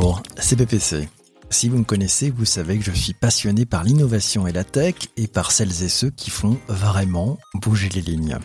[0.00, 1.10] Bonjour, c'est PPC.
[1.50, 4.94] Si vous me connaissez, vous savez que je suis passionné par l'innovation et la tech
[5.18, 8.38] et par celles et ceux qui font vraiment bouger les lignes.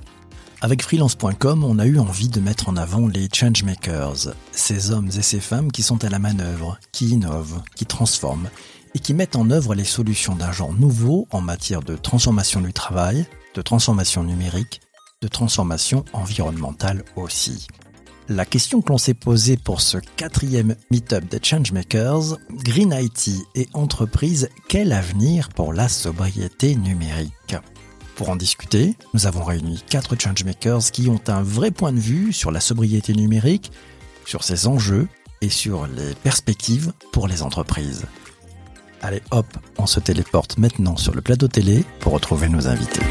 [0.60, 5.22] Avec freelance.com, on a eu envie de mettre en avant les changemakers, ces hommes et
[5.22, 8.50] ces femmes qui sont à la manœuvre, qui innovent, qui transforment
[8.94, 12.74] et qui mettent en œuvre les solutions d'un genre nouveau en matière de transformation du
[12.74, 14.82] travail, de transformation numérique,
[15.22, 17.68] de transformation environnementale aussi.
[18.28, 23.68] La question que l'on s'est posée pour ce quatrième meet-up des Changemakers, Green IT et
[23.74, 27.56] entreprise, quel avenir pour la sobriété numérique?
[28.16, 32.34] Pour en discuter, nous avons réuni quatre Changemakers qui ont un vrai point de vue
[32.34, 33.72] sur la sobriété numérique,
[34.26, 35.08] sur ses enjeux
[35.42, 38.06] et sur les perspectives pour les entreprises.
[39.04, 39.46] Allez hop,
[39.78, 43.02] on se téléporte maintenant sur le plateau télé pour retrouver nos invités.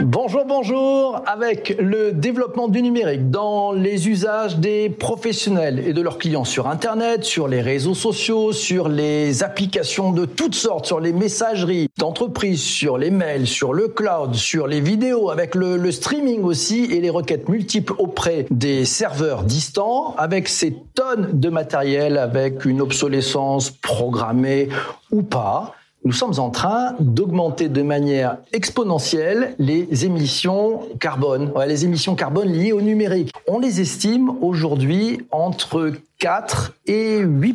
[0.00, 1.22] Bonjour, bonjour.
[1.26, 6.68] Avec le développement du numérique dans les usages des professionnels et de leurs clients sur
[6.68, 12.62] Internet, sur les réseaux sociaux, sur les applications de toutes sortes, sur les messageries d'entreprises,
[12.62, 17.00] sur les mails, sur le cloud, sur les vidéos, avec le, le streaming aussi et
[17.00, 23.70] les requêtes multiples auprès des serveurs distants, avec ces tonnes de matériel, avec une obsolescence
[23.70, 24.68] programmée
[25.10, 32.14] ou pas nous sommes en train d'augmenter de manière exponentielle les émissions carbone, les émissions
[32.14, 33.32] carbone liées au numérique.
[33.46, 37.54] On les estime aujourd'hui entre 4 et 8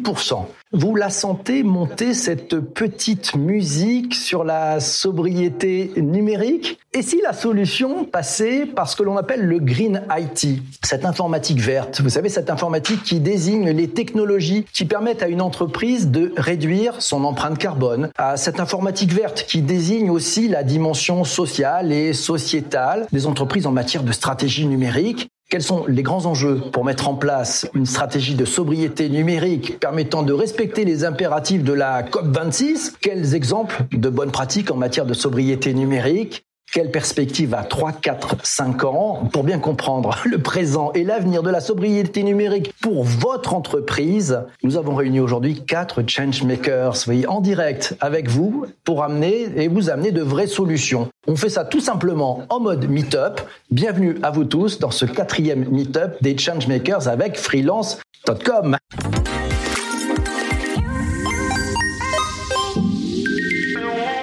[0.76, 6.80] Vous la sentez monter cette petite musique sur la sobriété numérique?
[6.94, 11.60] Et si la solution passait par ce que l'on appelle le green IT, cette informatique
[11.60, 16.34] verte, vous savez cette informatique qui désigne les technologies qui permettent à une entreprise de
[16.38, 22.14] réduire son empreinte carbone, à cette informatique verte qui désigne aussi la dimension sociale et
[22.14, 27.08] sociétale des entreprises en matière de stratégie numérique quels sont les grands enjeux pour mettre
[27.08, 32.94] en place une stratégie de sobriété numérique permettant de respecter les impératifs de la COP26
[33.00, 36.48] Quels exemples de bonnes pratiques en matière de sobriété numérique?
[36.72, 41.50] Quelle perspective à 3, 4, 5 ans pour bien comprendre le présent et l'avenir de
[41.50, 47.96] la sobriété numérique pour votre entreprise Nous avons réuni aujourd'hui quatre changemakers voyez, en direct
[48.00, 51.10] avec vous pour amener et vous amener de vraies solutions.
[51.28, 53.42] On fait ça tout simplement en mode meet-up.
[53.70, 58.78] Bienvenue à vous tous dans ce quatrième meet-up des changemakers avec freelance.com.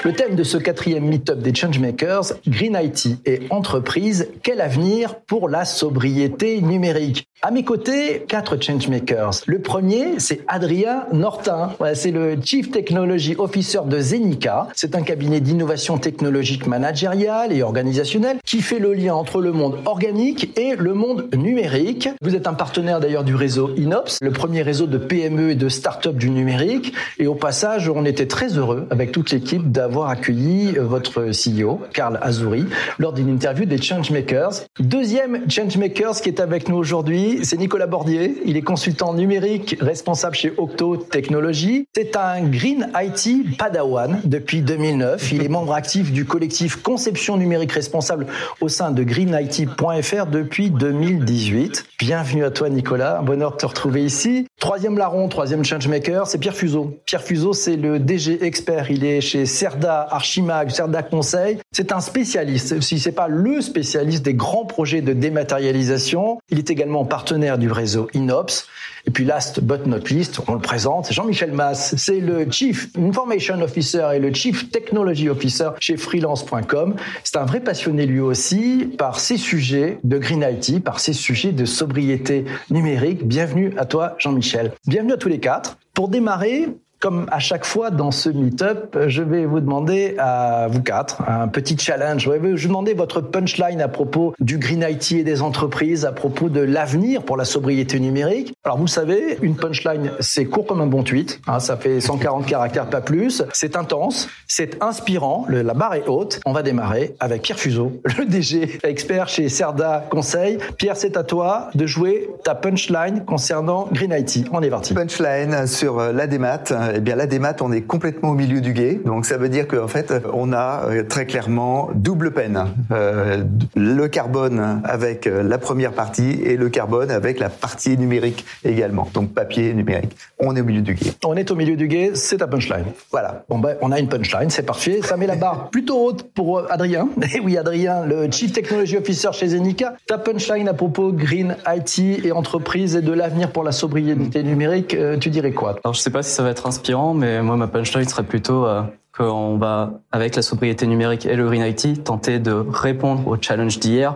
[0.03, 5.51] Le thème de ce quatrième meet-up des Changemakers, Green IT et entreprise, quel avenir pour
[5.51, 7.27] la sobriété numérique?
[7.43, 9.43] À mes côtés, quatre Changemakers.
[9.47, 11.73] Le premier, c'est Adrien Nortin.
[11.95, 14.69] c'est le Chief Technology Officer de Zenica.
[14.75, 19.79] C'est un cabinet d'innovation technologique managériale et organisationnelle qui fait le lien entre le monde
[19.84, 22.09] organique et le monde numérique.
[22.23, 25.69] Vous êtes un partenaire d'ailleurs du réseau Inops, le premier réseau de PME et de
[25.69, 26.95] start-up du numérique.
[27.19, 31.81] Et au passage, on était très heureux avec toute l'équipe d'avoir avoir euh, votre CEO,
[31.93, 32.65] Karl Azouri,
[32.99, 34.63] lors d'une interview des Changemakers.
[34.79, 38.41] Deuxième Changemakers qui est avec nous aujourd'hui, c'est Nicolas Bordier.
[38.45, 41.87] Il est consultant numérique, responsable chez Octo Technologies.
[41.95, 45.33] C'est un Green IT Padawan depuis 2009.
[45.33, 48.27] Il est membre actif du collectif Conception numérique responsable
[48.61, 51.87] au sein de greenIT.fr depuis 2018.
[51.99, 54.47] Bienvenue à toi Nicolas, un bonheur de te retrouver ici.
[54.59, 56.99] Troisième larron, troisième changemaker, c'est Pierre Fuseau.
[57.07, 58.91] Pierre Fuseau, c'est le DG expert.
[58.91, 61.56] Il est chez Cerda Archimag, Cerda Conseil.
[61.72, 66.38] C'est un spécialiste, si c'est pas le spécialiste des grands projets de dématérialisation.
[66.50, 68.66] Il est également partenaire du réseau Inops.
[69.06, 73.62] Et puis last but not least, on le présente, Jean-Michel Mass, c'est le Chief Information
[73.62, 76.97] Officer et le Chief Technology Officer chez freelance.com.
[77.25, 81.52] C'est un vrai passionné lui aussi par ces sujets de Green IT, par ces sujets
[81.52, 83.26] de sobriété numérique.
[83.26, 84.72] Bienvenue à toi Jean-Michel.
[84.87, 85.78] Bienvenue à tous les quatre.
[85.94, 86.69] Pour démarrer,
[87.00, 91.49] comme à chaque fois dans ce meet-up, je vais vous demander à vous quatre un
[91.49, 92.25] petit challenge.
[92.25, 96.12] Je vais vous demander votre punchline à propos du Green IT et des entreprises, à
[96.12, 98.52] propos de l'avenir pour la sobriété numérique.
[98.64, 101.41] Alors vous savez, une punchline, c'est court comme un bon tweet.
[101.47, 103.43] Hein, ça fait 140 caractères, pas plus.
[103.55, 105.47] C'est intense, c'est inspirant.
[105.49, 106.41] la barre est haute.
[106.44, 110.58] On va démarrer avec Pierre Fuseau, le DG expert chez Cerda Conseil.
[110.76, 114.47] Pierre, c'est à toi de jouer ta punchline concernant Green IT.
[114.52, 114.93] On est parti.
[114.93, 116.58] Punchline sur la démat
[116.94, 119.00] eh bien la démat, on est complètement au milieu du guet.
[119.04, 122.66] Donc ça veut dire qu'en fait, on a très clairement double peine.
[122.90, 129.08] le carbone avec la première partie et le carbone avec la partie numérique également.
[129.14, 130.16] Donc papier numérique.
[130.38, 131.12] On est au milieu du guet.
[131.25, 132.87] On est au milieu du guet, c'est ta punchline.
[133.10, 133.44] Voilà.
[133.48, 135.00] Bon ben, on a une punchline, c'est parfait.
[135.02, 137.08] Ça met la barre plutôt haute pour Adrien.
[137.34, 139.94] Et oui, Adrien, le Chief Technology Officer chez Zenica.
[140.06, 144.94] Ta punchline à propos Green IT et entreprise et de l'avenir pour la sobriété numérique,
[144.94, 146.80] euh, tu dirais quoi Alors je sais pas si ça va être inspirant,
[147.15, 148.82] mais moi ma punchline serait plutôt euh,
[149.17, 153.79] qu'on va, avec la sobriété numérique et le Green IT, tenter de répondre aux challenges
[153.79, 154.15] d'hier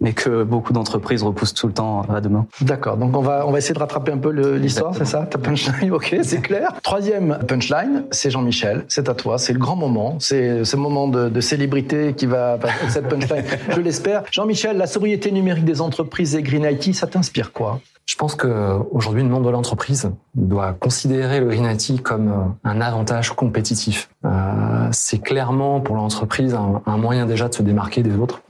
[0.00, 2.46] mais que beaucoup d'entreprises repoussent tout le temps à demain.
[2.60, 5.38] D'accord, donc on va, on va essayer de rattraper un peu l'histoire, c'est ça Ta
[5.38, 6.74] punchline, ok, c'est clair.
[6.82, 11.28] Troisième punchline, c'est Jean-Michel, c'est à toi, c'est le grand moment, c'est ce moment de,
[11.28, 12.58] de, célébrité qui va
[12.88, 14.24] cette punchline, je l'espère.
[14.30, 17.80] Jean-Michel, la sobriété numérique des entreprises et Green IT, ça t'inspire quoi?
[18.06, 22.44] Je pense que aujourd'hui, le monde de l'entreprise doit considérer le Green IT comme euh,
[22.64, 24.10] un avantage compétitif.
[24.24, 28.42] Euh, c'est clairement pour l'entreprise un, moyen déjà de se démarquer des autres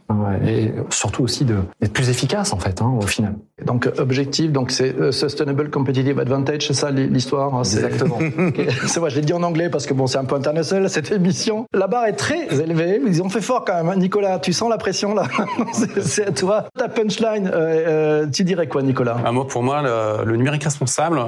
[0.47, 3.35] et surtout aussi d'être plus efficace en fait hein, au final.
[3.65, 7.55] Donc objectif, donc c'est euh, sustainable competitive advantage, c'est ça l'histoire.
[7.55, 8.19] Hein, Exactement.
[8.87, 11.11] C'est vrai, je l'ai dit en anglais parce que bon, c'est un peu international cette
[11.13, 11.67] émission.
[11.73, 13.01] La barre est très élevée.
[13.07, 13.89] Ils ont fait fort quand même.
[13.89, 13.97] Hein.
[13.97, 15.25] Nicolas, tu sens la pression là
[16.03, 16.67] C'est à toi.
[16.77, 19.17] Ta punchline, euh, euh, tu dirais quoi, Nicolas?
[19.25, 21.19] Ah, Moi, pour moi, le, le numérique responsable,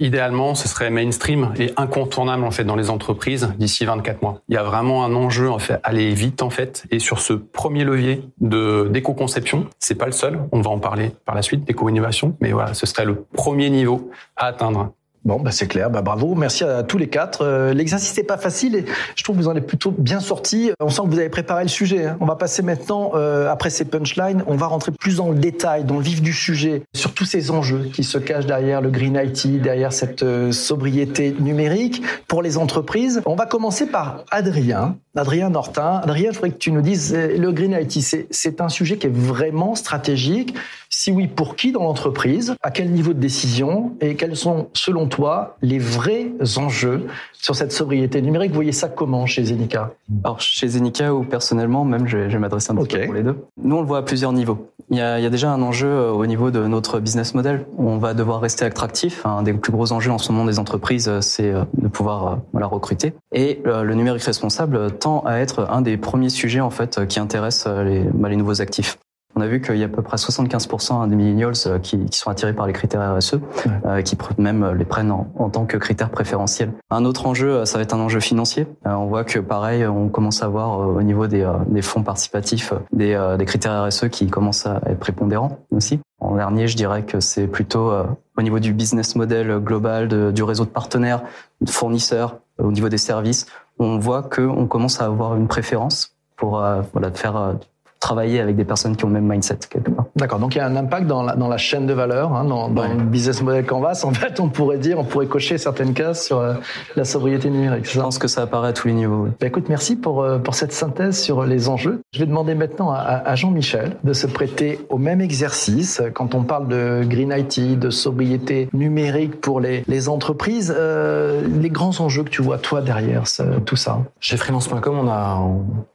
[0.00, 4.40] Idéalement, ce serait mainstream et incontournable en fait dans les entreprises d'ici 24 mois.
[4.48, 6.84] Il y a vraiment un enjeu en fait aller vite en fait.
[6.90, 11.12] Et sur ce premier levier de d'éco-conception, c'est pas le seul, on va en parler
[11.26, 14.94] par la suite d'éco-innovation, mais voilà, ce serait le premier niveau à atteindre
[15.24, 15.90] Bon, bah c'est clair.
[15.90, 16.34] Bah bravo.
[16.34, 17.42] Merci à tous les quatre.
[17.42, 18.84] Euh, L'exercice n'est pas facile et
[19.16, 20.72] je trouve que vous en êtes plutôt bien sortis.
[20.80, 22.06] On sent que vous avez préparé le sujet.
[22.06, 22.16] Hein.
[22.20, 25.84] On va passer maintenant, euh, après ces punchlines, on va rentrer plus dans le détail,
[25.84, 29.20] dans le vif du sujet, sur tous ces enjeux qui se cachent derrière le Green
[29.22, 33.20] IT, derrière cette euh, sobriété numérique pour les entreprises.
[33.26, 34.96] On va commencer par Adrien.
[35.16, 36.00] Adrien Nortin.
[36.04, 39.08] Adrien, je voudrais que tu nous dises, euh, le Green IT, c'est un sujet qui
[39.08, 40.54] est vraiment stratégique.
[40.88, 42.54] Si oui, pour qui dans l'entreprise?
[42.62, 43.96] À quel niveau de décision?
[44.00, 48.50] Et quels sont, selon toi, les vrais enjeux sur cette sobriété numérique?
[48.50, 49.92] Vous voyez ça comment chez Zenica
[50.24, 53.36] Alors, chez Zenica ou personnellement, même, je vais, m'adresser un petit peu pour les deux.
[53.62, 54.70] Nous, on le voit à plusieurs niveaux.
[54.90, 57.34] Il y, a, il y a déjà un enjeu euh, au niveau de notre business
[57.34, 57.64] model.
[57.78, 59.24] On va devoir rester attractif.
[59.24, 62.40] Un des plus gros enjeux en ce moment des entreprises, euh, c'est euh, de pouvoir
[62.52, 63.14] voilà, recruter.
[63.32, 67.66] Et le numérique responsable tend à être un des premiers sujets en fait qui intéresse
[67.66, 68.98] les, bah, les nouveaux actifs.
[69.36, 72.18] On a vu qu'il y a à peu près 75% des millennials euh, qui, qui,
[72.18, 73.38] sont attirés par les critères RSE,
[73.86, 76.72] euh, qui même les prennent en, tant que critères préférentiels.
[76.90, 78.66] Un autre enjeu, euh, ça va être un enjeu financier.
[78.86, 82.72] Euh, on voit que pareil, on commence à voir au niveau des, des fonds participatifs
[82.92, 86.00] des, des, critères RSE qui commencent à être prépondérants aussi.
[86.18, 87.92] En dernier, je dirais que c'est plutôt
[88.36, 91.22] au niveau du business model global, de, du réseau de partenaires,
[91.60, 93.46] de fournisseurs, au niveau des services.
[93.78, 96.62] On voit qu'on commence à avoir une préférence pour
[96.92, 97.54] voilà, faire
[98.00, 100.06] travailler avec des personnes qui ont le même mindset quelque part.
[100.16, 102.44] D'accord, donc il y a un impact dans la, dans la chaîne de valeur, hein,
[102.44, 104.00] dans, dans le business model Canvas.
[104.04, 106.54] En fait, on pourrait dire, on pourrait cocher certaines cases sur euh,
[106.96, 107.88] la sobriété numérique.
[107.88, 109.24] Je pense que ça apparaît à tous les niveaux.
[109.24, 109.30] Oui.
[109.38, 112.00] Bah, écoute, merci pour, euh, pour cette synthèse sur les enjeux.
[112.12, 116.42] Je vais demander maintenant à, à Jean-Michel de se prêter au même exercice quand on
[116.42, 120.74] parle de Green IT, de sobriété numérique pour les, les entreprises.
[120.74, 123.24] Euh, les grands enjeux que tu vois, toi, derrière
[123.66, 125.38] tout ça Chez freelance.com, on a,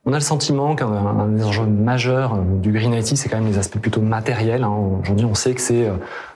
[0.06, 3.48] on a le sentiment qu'un des enjeux majeurs euh, du Green IT, c'est quand même
[3.48, 4.64] les aspects plutôt matériels.
[4.64, 4.76] Hein.
[5.02, 5.94] Aujourd'hui, on sait que c'est euh,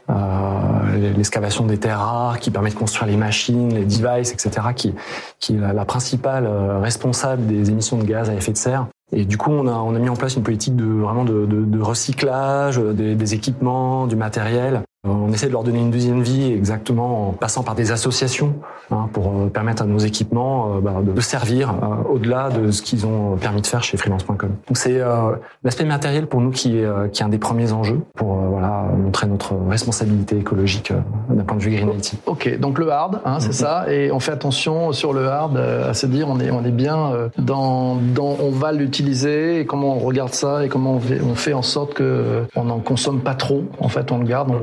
[0.09, 4.93] euh, l'excavation des terres rares qui permet de construire les machines, les devices, etc., qui,
[5.39, 6.47] qui est la principale
[6.81, 8.87] responsable des émissions de gaz à effet de serre.
[9.11, 11.45] Et du coup, on a, on a mis en place une politique de vraiment de,
[11.45, 15.91] de, de recyclage des, des, équipements, du matériel, euh, on essaie de leur donner une
[15.91, 18.55] deuxième vie exactement en passant par des associations
[18.91, 21.73] hein, pour euh, permettre à nos équipements euh, bah, de servir
[22.09, 24.37] au-delà de ce qu'ils ont permis de faire chez freelance.com.
[24.67, 24.99] Donc c'est
[25.63, 29.27] l'aspect matériel pour nous qui est, qui est un des premiers enjeux pour voilà montrer
[29.27, 30.91] notre responsabilité écologique
[31.29, 32.15] d'un point de vue Green IT.
[32.25, 33.53] Ok, donc le hard, hein, c'est mm-hmm.
[33.53, 36.71] ça, et on fait attention sur le hard à se dire on est on est
[36.71, 41.21] bien dans, dans on va l'utiliser et comment on regarde ça et comment on fait,
[41.21, 43.63] on fait en sorte que on n'en consomme pas trop.
[43.79, 44.59] En fait, on le garde, on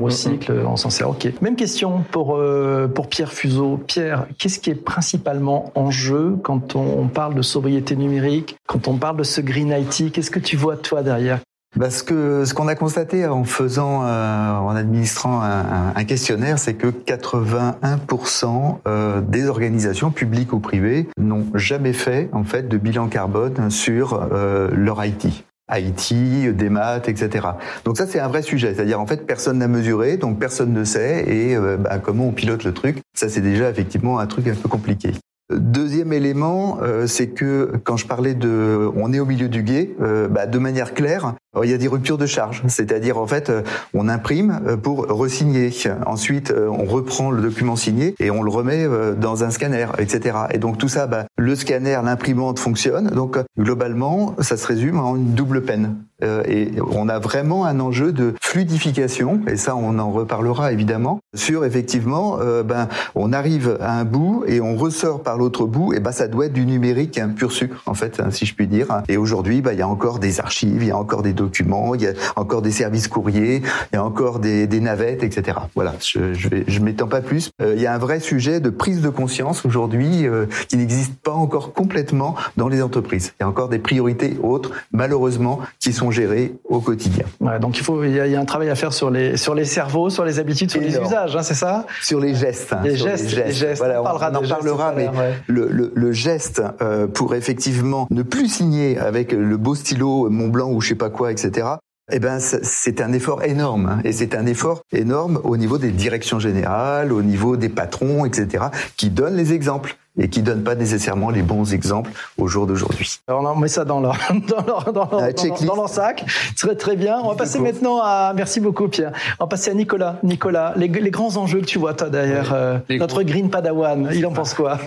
[0.65, 1.09] on s'en sert.
[1.09, 1.27] Ok.
[1.41, 3.77] Même question pour euh, pour Pierre Fuseau.
[3.77, 8.97] Pierre, qu'est-ce qui est principalement en jeu quand on, parle de sobriété numérique, quand on
[8.97, 11.39] parle de ce Green IT Qu'est-ce que tu vois toi derrière?
[11.75, 16.73] Bah, ce que ce qu'on a constaté en faisant, euh, en administrant un, questionnaire, c'est
[16.73, 23.07] que 81% euh, des organisations publiques ou privées n'ont jamais fait en fait de bilan
[23.07, 25.46] carbone sur leur IT.
[25.71, 27.47] IT, des maths, etc.
[27.85, 30.83] Donc ça c'est un vrai sujet, c'est-à-dire en fait personne n'a mesuré, donc personne ne
[30.83, 32.99] sait et bah, comment on pilote le truc.
[33.13, 35.11] Ça c'est déjà effectivement un truc un peu compliqué.
[35.49, 39.95] Deuxième élément, euh, c'est que quand je parlais de, on est au milieu du guet,
[40.01, 43.49] euh, bah, de manière claire, il y a des ruptures de charge, c'est-à-dire en fait,
[43.49, 43.61] euh,
[43.93, 45.71] on imprime pour resigner,
[46.05, 48.87] ensuite on reprend le document signé et on le remet
[49.17, 50.37] dans un scanner, etc.
[50.51, 55.15] Et donc tout ça, bah, le scanner, l'imprimante fonctionne, donc globalement, ça se résume en
[55.15, 55.95] une double peine.
[56.23, 61.65] et on a vraiment un enjeu de fluidification, et ça on en reparlera évidemment, sur
[61.65, 66.11] effectivement, ben on arrive à un bout et on ressort par l'autre bout, et ben
[66.11, 69.01] ça doit être du numérique pur sucre en fait, hein, si je puis dire.
[69.07, 71.46] Et aujourd'hui, bah, il y a encore des archives, il y a encore des documents,
[71.95, 73.61] il y a encore des services courriers,
[73.91, 75.57] il y a encore des, des navettes, etc.
[75.75, 77.49] Voilà, je je, je m'étends pas plus.
[77.61, 81.15] Euh, il y a un vrai sujet de prise de conscience aujourd'hui euh, qui n'existe
[81.15, 83.33] pas encore complètement dans les entreprises.
[83.39, 87.25] Il y a encore des priorités autres, malheureusement, qui sont gérées au quotidien.
[87.39, 89.09] Ouais, donc il faut, il y, a, il y, a, un travail à faire sur
[89.09, 91.85] les sur les cerveaux, sur les habitudes, sur les usages, hein, c'est ça?
[92.01, 92.73] Sur les gestes.
[92.73, 95.09] Hein, les, gestes les, gestes, Voilà, on, parlera on en parlera, mais
[95.47, 100.47] le, le, le, geste euh, pour effectivement ne plus signer avec le beau stylo Mont
[100.47, 101.67] Blanc ou je sais pas quoi, etc.
[102.09, 105.91] Eh ben, c'est un effort énorme, hein, et c'est un effort énorme au niveau des
[105.91, 108.65] directions générales, au niveau des patrons, etc.,
[108.95, 113.19] qui donnent les exemples et qui donnent pas nécessairement les bons exemples au jour d'aujourd'hui.
[113.27, 115.33] Alors on met ça dans leur, dans leur, dans leur,
[115.65, 116.25] dans leur sac.
[116.57, 117.19] Très très bien.
[117.23, 119.11] On va passer maintenant à, merci beaucoup Pierre.
[119.39, 120.17] On va passer à Nicolas.
[120.23, 124.25] Nicolas, les, les grands enjeux que tu vois toi derrière euh, notre Green Padawan, il
[124.25, 124.79] en pense quoi?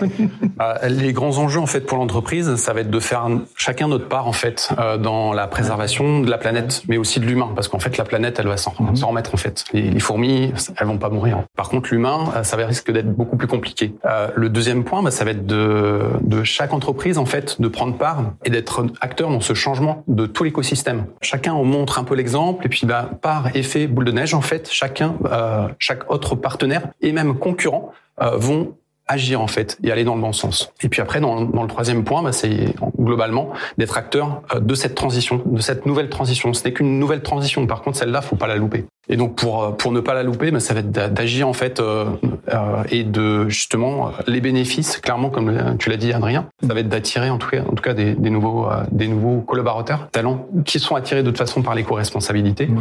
[0.59, 4.07] Euh, Les grands enjeux en fait pour l'entreprise, ça va être de faire chacun notre
[4.07, 7.67] part en fait euh, dans la préservation de la planète, mais aussi de l'humain, parce
[7.67, 9.03] qu'en fait la planète elle va s'en mhm.
[9.03, 9.63] remettre en fait.
[9.73, 11.43] Les, les, fourmis, elles vont pas mourir.
[11.55, 13.93] Par contre l'humain, ça va risque d'être beaucoup plus compliqué.
[14.35, 18.23] le deuxième point, bah, ça va être de, chaque entreprise en fait de prendre part
[18.43, 21.05] et d'être acteur dans ce changement de tout l'écosystème.
[21.21, 24.41] Chacun en montre un peu l'exemple et puis bah, par effet boule de neige en
[24.41, 28.73] fait, chacun, euh, chaque autre partenaire et même concurrent euh, vont
[29.05, 30.73] agir en fait et aller dans le bon sens.
[30.81, 34.73] Et puis après, dans, dans le troisième point, bah, c'est globalement d'être acteur euh, de
[34.73, 36.51] cette transition, de cette nouvelle transition.
[36.55, 37.67] Ce n'est qu'une nouvelle transition.
[37.67, 38.85] Par contre, celle-là, faut pas la louper.
[39.09, 41.53] Et donc pour euh, pour ne pas la louper, bah, ça va être d'agir en
[41.53, 42.05] fait euh,
[42.53, 46.89] euh, et de justement les bénéfices, clairement comme tu l'as dit Adrien, ça va être
[46.89, 50.79] d'attirer en tout cas en tout cas des, des nouveaux des nouveaux collaborateurs, talents qui
[50.79, 52.79] sont attirés de toute façon par l'éco-responsabilité mmh.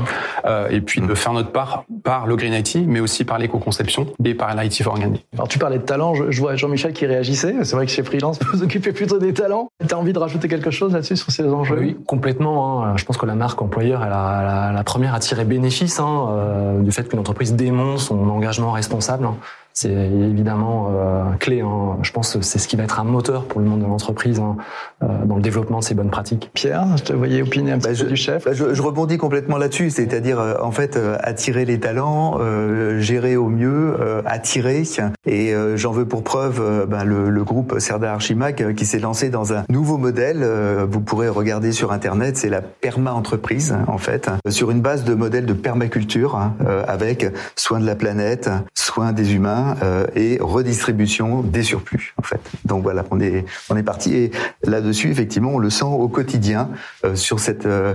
[0.70, 4.34] et puis de faire notre part par le Green IT, mais aussi par l'éco-conception et
[4.34, 5.24] par l'IT for Organic.
[5.34, 7.54] Alors tu parlais de talents, je, vois Jean-Michel qui réagissait.
[7.62, 9.68] C'est vrai que chez Freelance, vous vous occupez plutôt des talents.
[9.86, 11.78] Tu as envie de rajouter quelque chose là-dessus sur ces enjeux?
[11.78, 12.84] Oui, complètement.
[12.84, 12.96] Hein.
[12.96, 16.80] Je pense que la marque employeur, elle a, la, première à tirer bénéfice hein, euh,
[16.80, 19.28] du fait qu'une entreprise démontre son engagement responsable.
[19.72, 21.60] C'est évidemment euh, clé.
[21.60, 21.98] Hein.
[22.02, 24.40] Je pense que c'est ce qui va être un moteur pour le monde de l'entreprise
[24.40, 24.56] hein,
[25.02, 26.50] euh, dans le développement de ces bonnes pratiques.
[26.54, 28.44] Pierre, je te voyais opiner un petit bah, peu du chef.
[28.44, 32.98] Bah, je, je, rebondis complètement là-dessus, c'est-à-dire euh, en fait euh, attirer les talents, euh,
[33.00, 33.96] gérer au mieux,
[34.26, 34.82] attirer.
[35.26, 39.52] Et j'en veux pour preuve ben, le, le, groupe Serda Archimac qui s'est lancé dans
[39.52, 40.46] un nouveau modèle.
[40.88, 45.14] vous pourrez regarder sur internet, c'est la perma entreprise en fait, sur une base de
[45.14, 46.54] modèle de permaculture hein,
[46.86, 52.40] avec soin de la planète, soin des humains euh, et redistribution des surplus en fait.
[52.64, 54.30] Donc voilà, on est on est parti et
[54.64, 56.70] là-dessus effectivement on le sent au quotidien
[57.04, 57.94] euh, sur cette euh,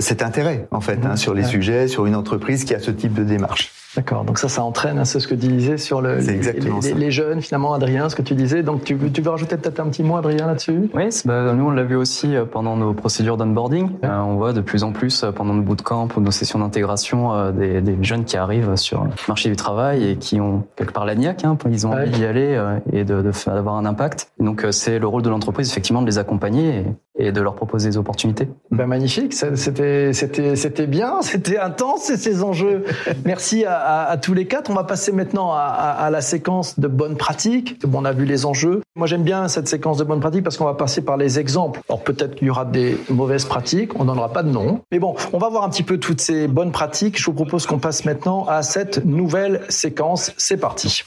[0.00, 3.14] cet intérêt en fait hein, sur les sujets, sur une entreprise qui a ce type
[3.14, 3.72] de démarche.
[3.96, 6.94] D'accord, donc ça, ça entraîne, hein, c'est ce que tu disais sur le, les, les,
[6.94, 8.62] les, jeunes, finalement, Adrien, ce que tu disais.
[8.62, 10.90] Donc tu, tu veux rajouter peut-être un petit mot, Adrien, là-dessus?
[10.92, 13.88] Oui, bah, nous, on l'a vu aussi pendant nos procédures d'onboarding.
[14.04, 17.80] Euh, on voit de plus en plus pendant nos bootcamps ou nos sessions d'intégration des,
[17.80, 21.14] des, jeunes qui arrivent sur le marché du travail et qui ont quelque part la
[21.14, 22.60] niaque, hein, ils ont envie d'y aller
[22.92, 24.30] et de, d'avoir un impact.
[24.40, 26.84] donc c'est le rôle de l'entreprise, effectivement, de les accompagner et,
[27.18, 28.48] et de leur proposer des opportunités.
[28.70, 32.84] Ben, magnifique, c'était, c'était, c'était bien, c'était intense, ces enjeux.
[33.24, 34.70] Merci à tous les quatre.
[34.70, 37.78] On va passer maintenant à, la séquence de bonnes pratiques.
[37.92, 38.82] on a vu les enjeux.
[38.94, 41.80] Moi, j'aime bien cette séquence de bonnes pratiques parce qu'on va passer par les exemples.
[41.88, 44.80] Alors peut-être qu'il y aura des mauvaises pratiques, on donnera pas de nom.
[44.92, 47.18] Mais bon, on va voir un petit peu toutes ces bonnes pratiques.
[47.18, 50.32] Je vous propose qu'on passe maintenant à cette nouvelle séquence.
[50.36, 51.04] C'est parti.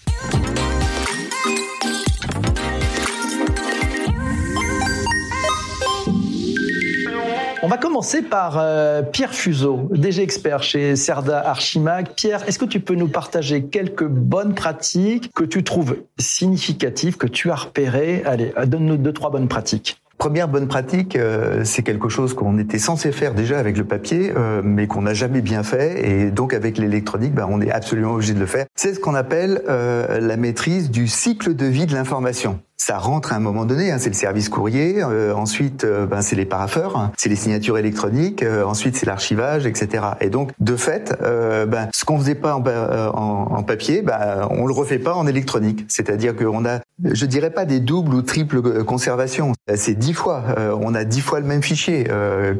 [7.61, 12.07] On va commencer par euh, Pierre Fuseau, DG expert chez Cerda Archimag.
[12.15, 17.27] Pierre, est-ce que tu peux nous partager quelques bonnes pratiques que tu trouves significatives, que
[17.27, 18.23] tu as repérées?
[18.25, 20.01] Allez, donne-nous deux, trois bonnes pratiques.
[20.17, 24.31] Première bonne pratique, euh, c'est quelque chose qu'on était censé faire déjà avec le papier,
[24.37, 28.13] euh, mais qu'on n'a jamais bien fait, et donc avec l'électronique, ben, on est absolument
[28.13, 28.67] obligé de le faire.
[28.75, 32.59] C'est ce qu'on appelle la maîtrise du cycle de vie de l'information.
[32.79, 33.91] Ça rentre à un moment donné.
[33.91, 35.03] Hein, c'est le service courrier.
[35.03, 38.41] Euh, ensuite, euh, ben, c'est les parapheurs, hein, c'est les signatures électroniques.
[38.41, 40.03] Euh, ensuite, c'est l'archivage, etc.
[40.21, 44.65] Et donc, de fait, ben, ce qu'on faisait pas en, en, en, papier, ben, on
[44.65, 45.85] le refait pas en électronique.
[45.89, 49.51] C'est-à-dire qu'on a, je dirais pas des doubles ou triples conservations.
[49.75, 50.43] C'est dix fois.
[50.81, 52.07] on a dix fois le même fichier,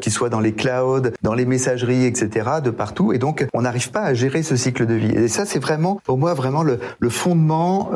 [0.00, 2.48] qu'il soit dans les clouds, dans les messageries, etc.
[2.62, 3.12] De partout.
[3.12, 5.12] Et donc, on n'arrive pas à gérer ce cycle de vie.
[5.12, 7.90] Et ça, c'est vraiment, pour moi, vraiment le, le fondement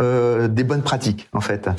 [0.49, 1.67] des bonnes pratiques, en fait.
[1.67, 1.75] Mhm.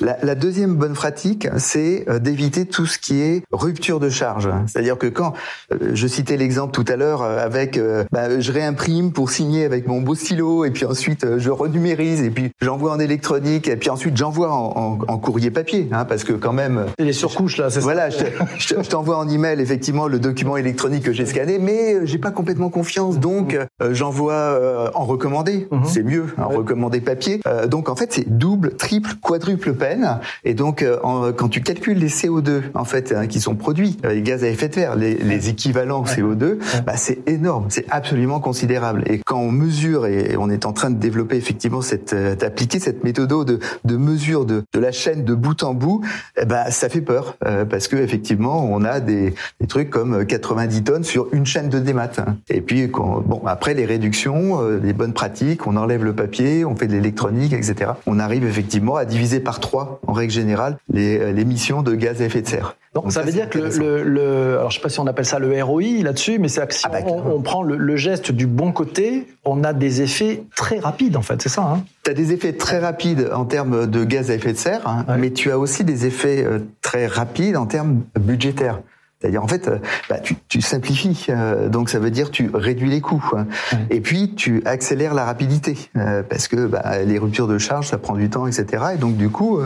[0.00, 4.48] La, la, deuxième bonne pratique, c'est euh, d'éviter tout ce qui est rupture de charge.
[4.66, 5.32] C'est-à-dire que quand
[5.72, 7.80] euh, je citais l'exemple tout à l'heure euh, avec,
[8.12, 12.30] bah, je réimprime pour signer avec mon beau stylo et puis ensuite je renumérise et
[12.30, 16.24] puis j'envoie en électronique et puis ensuite j'envoie en, en, en, courrier papier, hein, parce
[16.24, 16.86] que quand même.
[16.98, 18.24] les surcouches là, c'est voilà, ça.
[18.36, 22.30] Voilà, je, t'envoie en email effectivement le document électronique que j'ai scanné, mais j'ai pas
[22.30, 23.56] complètement confiance, donc
[23.90, 25.68] j'envoie en recommandé.
[25.70, 25.84] Mhm.
[25.84, 27.40] C'est mieux, en recommandé papier.
[27.68, 30.20] donc en fait, c'est double, triple, quadruple peine.
[30.44, 34.14] Et donc, euh, quand tu calcules les CO2 en fait hein, qui sont produits, euh,
[34.14, 39.04] les gaz à effet de serre, les, équivalents CO2, bah, c'est énorme, c'est absolument considérable.
[39.06, 42.78] Et quand on mesure et, on est en train de développer effectivement cette euh, d'appliquer
[42.78, 46.02] cette méthode de, de mesure de, de la chaîne de bout en bout,
[46.40, 47.36] eh ben ça fait peur
[47.70, 51.78] parce que effectivement on a des, des, trucs comme 90 tonnes sur une chaîne de
[51.78, 52.10] démat.
[52.18, 52.36] Hein.
[52.48, 56.86] Et puis bon après les réductions, les bonnes pratiques, on enlève le papier, on fait
[56.86, 57.92] de l'électronique, etc.
[58.06, 62.24] On arrive effectivement à diviser par trois, en règle générale, les, émissions de gaz à
[62.24, 62.76] effet de serre.
[62.94, 65.38] Donc, ça, veut dire que le, le, alors je sais pas si on appelle ça
[65.38, 68.72] le ROI là-dessus, mais c'est que si ah, bah, on, prend le, geste du bon
[68.72, 71.62] côté, on a des effets très rapides en fait, c'est ça.
[71.62, 74.86] Hein tu as des effets très rapides en termes de gaz à effet de serre,
[74.86, 78.80] hein, mais tu as aussi des effets euh, très rapides en termes budgétaires.
[79.26, 79.78] C'est-à-dire en fait, euh,
[80.08, 83.46] bah, tu, tu, simplifies, euh, donc ça veut dire tu réduis les coûts, hein.
[83.90, 87.98] et puis tu accélères la rapidité, euh, parce que bah, les ruptures de charge, ça
[87.98, 88.84] prend du temps, etc.
[88.94, 89.58] Et donc du coup,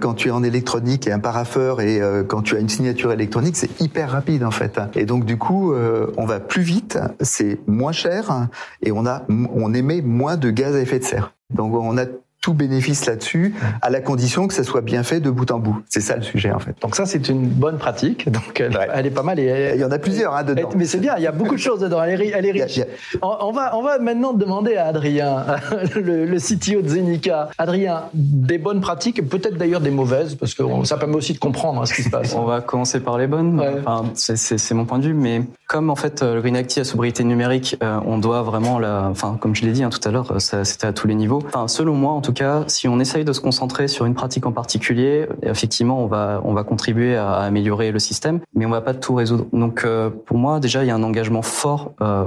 [0.00, 3.56] quand tu es en électronique et un paraffeur, et quand tu as une signature électronique,
[3.56, 4.78] c'est hyper rapide en fait.
[4.94, 5.74] Et donc du coup,
[6.16, 8.48] on va plus vite, c'est moins cher,
[8.82, 11.32] et on a, on émet moins de gaz à effet de serre.
[11.52, 12.04] Donc on a
[12.40, 15.82] tout bénéfice là-dessus, à la condition que ça soit bien fait de bout en bout.
[15.88, 16.74] C'est ça le sujet en fait.
[16.80, 18.30] Donc ça c'est une bonne pratique.
[18.30, 19.38] Donc elle, est pas mal.
[19.38, 20.68] Et il y en a plusieurs hein, dedans.
[20.76, 22.02] Mais c'est bien, il y a beaucoup de choses dedans.
[22.02, 22.80] Elle est, elle est riche.
[23.22, 25.44] On, va, on va maintenant demander à Adrien,
[25.94, 27.50] le, le CTO de Zenica.
[27.58, 31.82] Adrien, des bonnes pratiques, peut-être d'ailleurs des mauvaises, parce que ça permet aussi de comprendre
[31.82, 32.34] hein, ce qui se passe.
[32.38, 33.60] On va commencer par les bonnes.
[33.80, 37.24] Enfin, c'est mon point de vue, mais comme en fait le Green Active à sobriété
[37.24, 40.40] numérique, euh, on doit vraiment la, enfin comme je l'ai dit hein, tout à l'heure,
[40.40, 41.42] c'était à tous les niveaux.
[41.46, 44.46] Enfin selon moi en tout cas, si on essaye de se concentrer sur une pratique
[44.46, 48.80] en particulier, effectivement on va on va contribuer à, améliorer le système, mais on va
[48.80, 49.46] pas tout résoudre.
[49.52, 52.26] Donc euh, pour moi déjà il y a un engagement fort euh,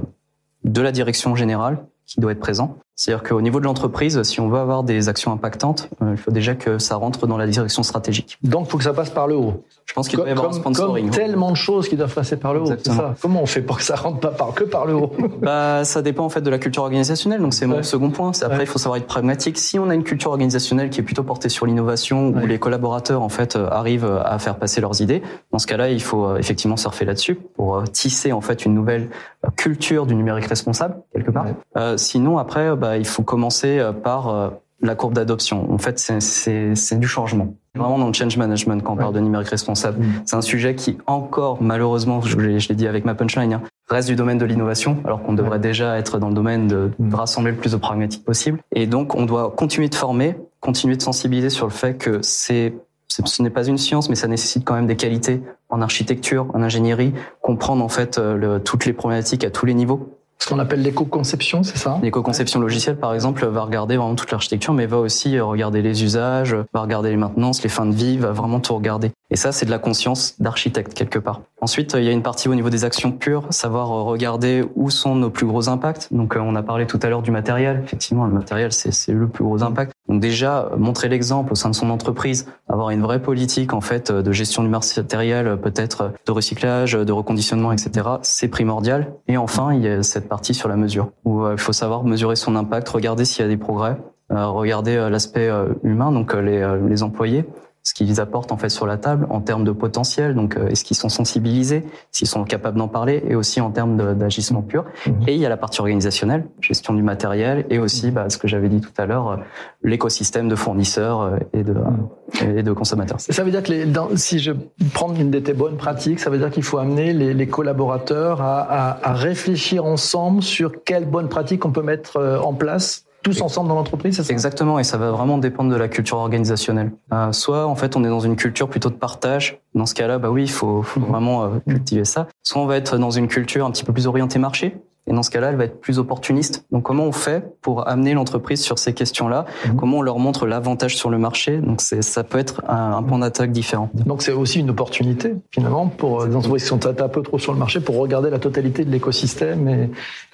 [0.63, 2.77] de la direction générale qui doit être présent.
[3.01, 6.53] C'est-à-dire qu'au niveau de l'entreprise, si on veut avoir des actions impactantes, il faut déjà
[6.53, 8.37] que ça rentre dans la direction stratégique.
[8.43, 9.63] Donc, il faut que ça passe par le haut.
[9.85, 11.05] Je pense qu'il doit y avoir un sponsoring.
[11.07, 12.67] Comme tellement de choses qui doivent passer par le haut.
[12.67, 13.15] Ça.
[13.19, 15.11] Comment on fait pour que ça rentre pas par, que par le haut
[15.41, 17.41] Bah, ça dépend en fait de la culture organisationnelle.
[17.41, 18.33] Donc c'est mon second point.
[18.43, 19.57] Après, il faut savoir être pragmatique.
[19.57, 23.23] Si on a une culture organisationnelle qui est plutôt portée sur l'innovation, où les collaborateurs
[23.23, 26.37] en fait euh, arrivent à faire passer leurs idées, dans ce cas-là, il faut euh,
[26.37, 29.09] effectivement surfer là-dessus pour euh, tisser en fait une nouvelle
[29.55, 31.47] culture du numérique responsable quelque part.
[31.77, 34.51] Euh, sinon, après, bah, il faut commencer par
[34.81, 35.71] la courbe d'adoption.
[35.71, 37.53] En fait, c'est du changement.
[37.75, 40.23] Vraiment dans le change management quand on parle de numérique responsable, mm.
[40.25, 44.15] c'est un sujet qui encore malheureusement, je, l'ai dit avec ma punchline, hein, reste du
[44.17, 47.15] domaine de l'innovation, alors qu'on devrait déjà être dans le domaine de, mm.
[47.15, 48.59] rassembler le plus de pragmatique possible.
[48.75, 52.73] Et donc, on doit continuer de former, continuer de sensibiliser sur le fait que c'est
[53.11, 56.61] ce n'est pas une science, mais ça nécessite quand même des qualités en architecture, en
[56.61, 60.17] ingénierie, comprendre en fait euh, le, toutes les problématiques à tous les niveaux.
[60.39, 61.99] Ce qu'on appelle l'éco-conception, c'est ça?
[62.01, 66.55] L'éco-conception logicielle, par exemple, va regarder vraiment toute l'architecture, mais va aussi regarder les usages,
[66.73, 69.11] va regarder les maintenances, les fins de vie, va vraiment tout regarder.
[69.31, 71.41] Et ça, c'est de la conscience d'architecte quelque part.
[71.61, 75.15] Ensuite, il y a une partie au niveau des actions pures, savoir regarder où sont
[75.15, 76.09] nos plus gros impacts.
[76.11, 77.81] Donc, on a parlé tout à l'heure du matériel.
[77.85, 79.93] Effectivement, le matériel, c'est le plus gros impact.
[80.11, 84.11] Donc déjà, montrer l'exemple au sein de son entreprise, avoir une vraie politique en fait
[84.11, 88.09] de gestion du matériel, peut-être de recyclage, de reconditionnement, etc.
[88.21, 89.13] C'est primordial.
[89.29, 92.03] Et enfin, il y a cette partie sur la mesure, où euh, il faut savoir
[92.03, 93.95] mesurer son impact, regarder s'il y a des progrès,
[94.31, 95.49] euh, regarder euh, l'aspect
[95.83, 97.45] humain, donc les, les employés,
[97.83, 100.35] ce qu'ils apportent en fait sur la table en termes de potentiel.
[100.35, 104.15] Donc, euh, est-ce qu'ils sont sensibilisés, s'ils sont capables d'en parler, et aussi en termes
[104.15, 104.85] d'agissement pur.
[105.07, 105.13] Mhm.
[105.27, 108.47] Et il y a la partie organisationnelle, gestion du matériel, et aussi bah, ce que
[108.47, 109.37] j'avais dit tout à l'heure, euh,
[109.83, 112.57] l'écosystème de fournisseurs euh, et de, mhm.
[112.57, 113.19] et de consommateurs.
[113.19, 114.51] Ça veut dire que les, dans, si je
[114.93, 118.41] prends une de tes bonnes pratiques, ça veut dire qu'il faut amener les, les collaborateurs
[118.41, 123.41] à, à, à, réfléchir ensemble sur quelles bonnes pratiques on peut mettre en place tous
[123.41, 124.33] ensemble dans l'entreprise, c'est ça?
[124.33, 126.91] Exactement, et ça va vraiment dépendre de la culture organisationnelle.
[127.13, 129.59] Euh, soit en fait on est dans une culture plutôt de partage.
[129.75, 131.07] Dans ce cas-là, bah oui, il faut, faut, mhm.
[131.07, 132.27] vraiment euh, cultiver ça.
[132.43, 134.75] Soit on va être dans une culture un petit peu plus orientée marché.
[135.07, 136.63] Et dans ce cas-là, elle va être plus opportuniste.
[136.71, 139.45] Donc, comment on fait pour amener l'entreprise sur ces questions-là?
[139.65, 139.75] Mhm.
[139.75, 141.57] Comment on leur montre l'avantage sur le marché?
[141.57, 143.89] Donc, c'est, ça peut être un, un point d'attaque différent.
[143.93, 147.51] Donc, c'est aussi une opportunité finalement pour des entreprises qui sont un peu trop sur
[147.51, 149.89] le marché pour regarder la totalité de l'écosystème et,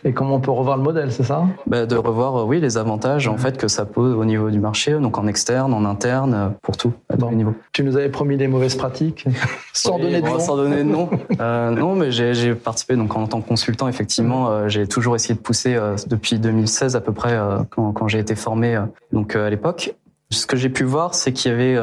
[0.07, 1.45] et comment on peut revoir le modèle, c'est ça?
[1.65, 4.59] Bah, De revoir, euh, oui, les avantages en fait que ça pose au niveau du
[4.59, 7.53] marché, donc en externe, en interne, euh, pour tout, à tous les niveaux.
[7.73, 9.25] Tu nous avais promis des mauvaises pratiques,
[9.73, 10.39] sans donner de nom.
[10.39, 11.09] Sans donner de nom.
[11.41, 14.49] euh, non, mais j'ai, participé donc en tant que consultant, effectivement.
[14.49, 17.37] Euh, j'ai toujours essayé de pousser euh, depuis 2016 à peu près
[17.69, 19.95] quand, quand j'ai été formé donc à l'époque.
[20.29, 21.77] Ce que j'ai pu voir, c'est qu'il y avait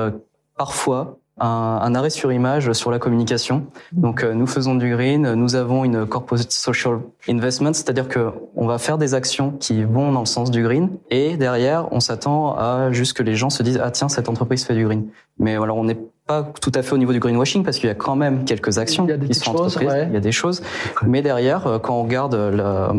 [0.56, 3.66] parfois un, un, arrêt sur image sur la communication.
[3.92, 8.78] Donc nous faisons du green, nous avons une corporate social investment, c'est-à-dire que on va
[8.78, 12.92] faire des actions qui vont dans le sens du green et derrière on s'attend à
[12.92, 15.06] juste que les gens se disent ah tiens cette entreprise fait du green.
[15.38, 17.92] Mais alors on n'est pas tout à fait au niveau du greenwashing parce qu'il y
[17.92, 20.62] a quand même quelques actions qui sont entreprises, il y a des choses.
[21.06, 22.34] Mais derrière, euh, quand on regarde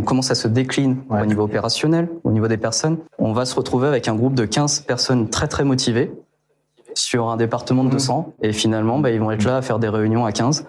[0.06, 3.88] comment ça se décline au niveau opérationnel, au niveau des personnes, on va se retrouver
[3.88, 6.12] avec un groupe de 15 personnes très très motivées
[6.96, 8.46] sur un département de 200 mmh.
[8.46, 10.66] et finalement, bah, ils vont être là à faire des réunions à 15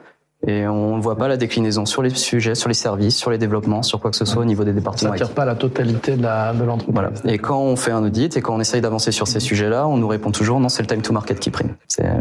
[0.46, 3.38] et on ne voit pas la déclinaison sur les sujets, sur les services, sur les
[3.38, 5.10] développements, sur quoi que ce soit au niveau des départements.
[5.10, 6.94] Ça ne tire pas la totalité de l'entreprise.
[6.94, 7.10] Voilà.
[7.24, 9.96] Et quand on fait un audit et quand on essaye d'avancer sur ces sujets-là, on
[9.96, 11.74] nous répond toujours non, c'est le time to market qui prime.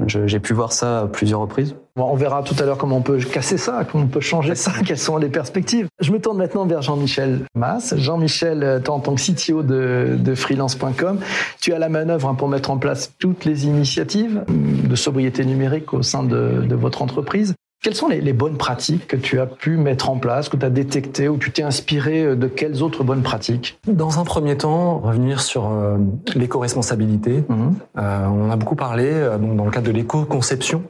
[0.08, 1.76] J'ai pu voir ça à plusieurs reprises.
[1.96, 4.56] Bon, on verra tout à l'heure comment on peut casser ça, comment on peut changer
[4.56, 5.88] ça, quelles sont les perspectives.
[6.02, 7.96] Je me tourne maintenant vers Jean-Michel Mass.
[7.96, 11.20] Jean-Michel, toi en tant que CTO de, de freelance.com,
[11.62, 15.94] tu as la manœuvre hein, pour mettre en place toutes les initiatives de sobriété numérique
[15.94, 17.56] au sein de, de votre entreprise.
[17.86, 20.72] Quelles sont les, bonnes pratiques que tu as pu mettre en place, que tu as
[20.72, 23.78] détectées, ou tu t'es inspiré euh, de quelles autres bonnes pratiques?
[23.88, 25.98] Dans un premier temps, revenir sur euh,
[26.34, 27.44] l'éco-responsabilité.
[27.48, 27.76] Mhm.
[28.00, 30.82] Euh, on a beaucoup parlé, donc dans le cadre de l'éco-conception,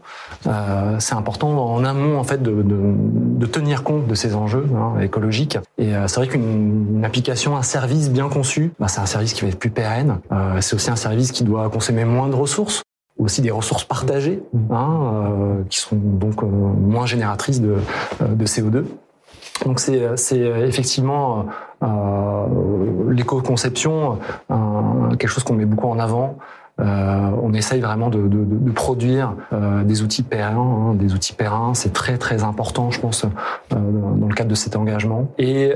[0.99, 5.57] c'est important en amont en fait de, de, tenir compte de ces enjeux hein, écologiques.
[5.77, 9.49] Et c'est vrai qu'une application, un service bien conçu, bah, c'est un service qui va
[9.49, 10.19] être plus pérenne.
[10.61, 12.83] c'est aussi un service qui doit consommer moins de ressources
[13.17, 17.75] aussi des ressources partagées, hein, euh, qui sont donc euh, moins génératrices de,
[18.21, 18.83] euh, de CO2.
[19.63, 21.45] Donc c'est effectivement
[23.09, 24.19] l'éco-conception,
[25.17, 26.37] quelque chose qu'on met beaucoup en avant.
[26.77, 29.33] on essaye vraiment de, de, de produire
[29.85, 31.73] des outils pérennes, hein, des outils pérennes.
[31.73, 33.25] C'est très très important, je pense,
[33.69, 35.29] dans le cadre de cet engagement.
[35.37, 35.71] Et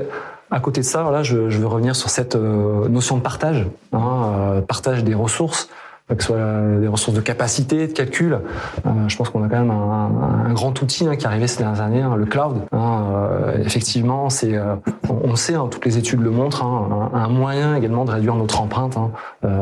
[0.50, 4.62] à côté de ça, voilà, je, je veux revenir sur cette notion de partage, hein,
[4.68, 5.70] partage des ressources
[6.16, 6.38] que ce soit
[6.80, 8.38] des ressources de capacité, de calcul.
[8.86, 11.46] Euh, je pense qu'on a quand même un, un, grand outil hein, qui est arrivé
[11.46, 12.56] ces dernières années, hein, le cloud.
[12.72, 14.74] Hein, euh, effectivement, c'est, euh,
[15.08, 18.60] on, sait, hein, toutes les études le montrent, un, un, moyen également de réduire notre
[18.60, 18.98] empreinte.
[19.44, 19.56] Euh,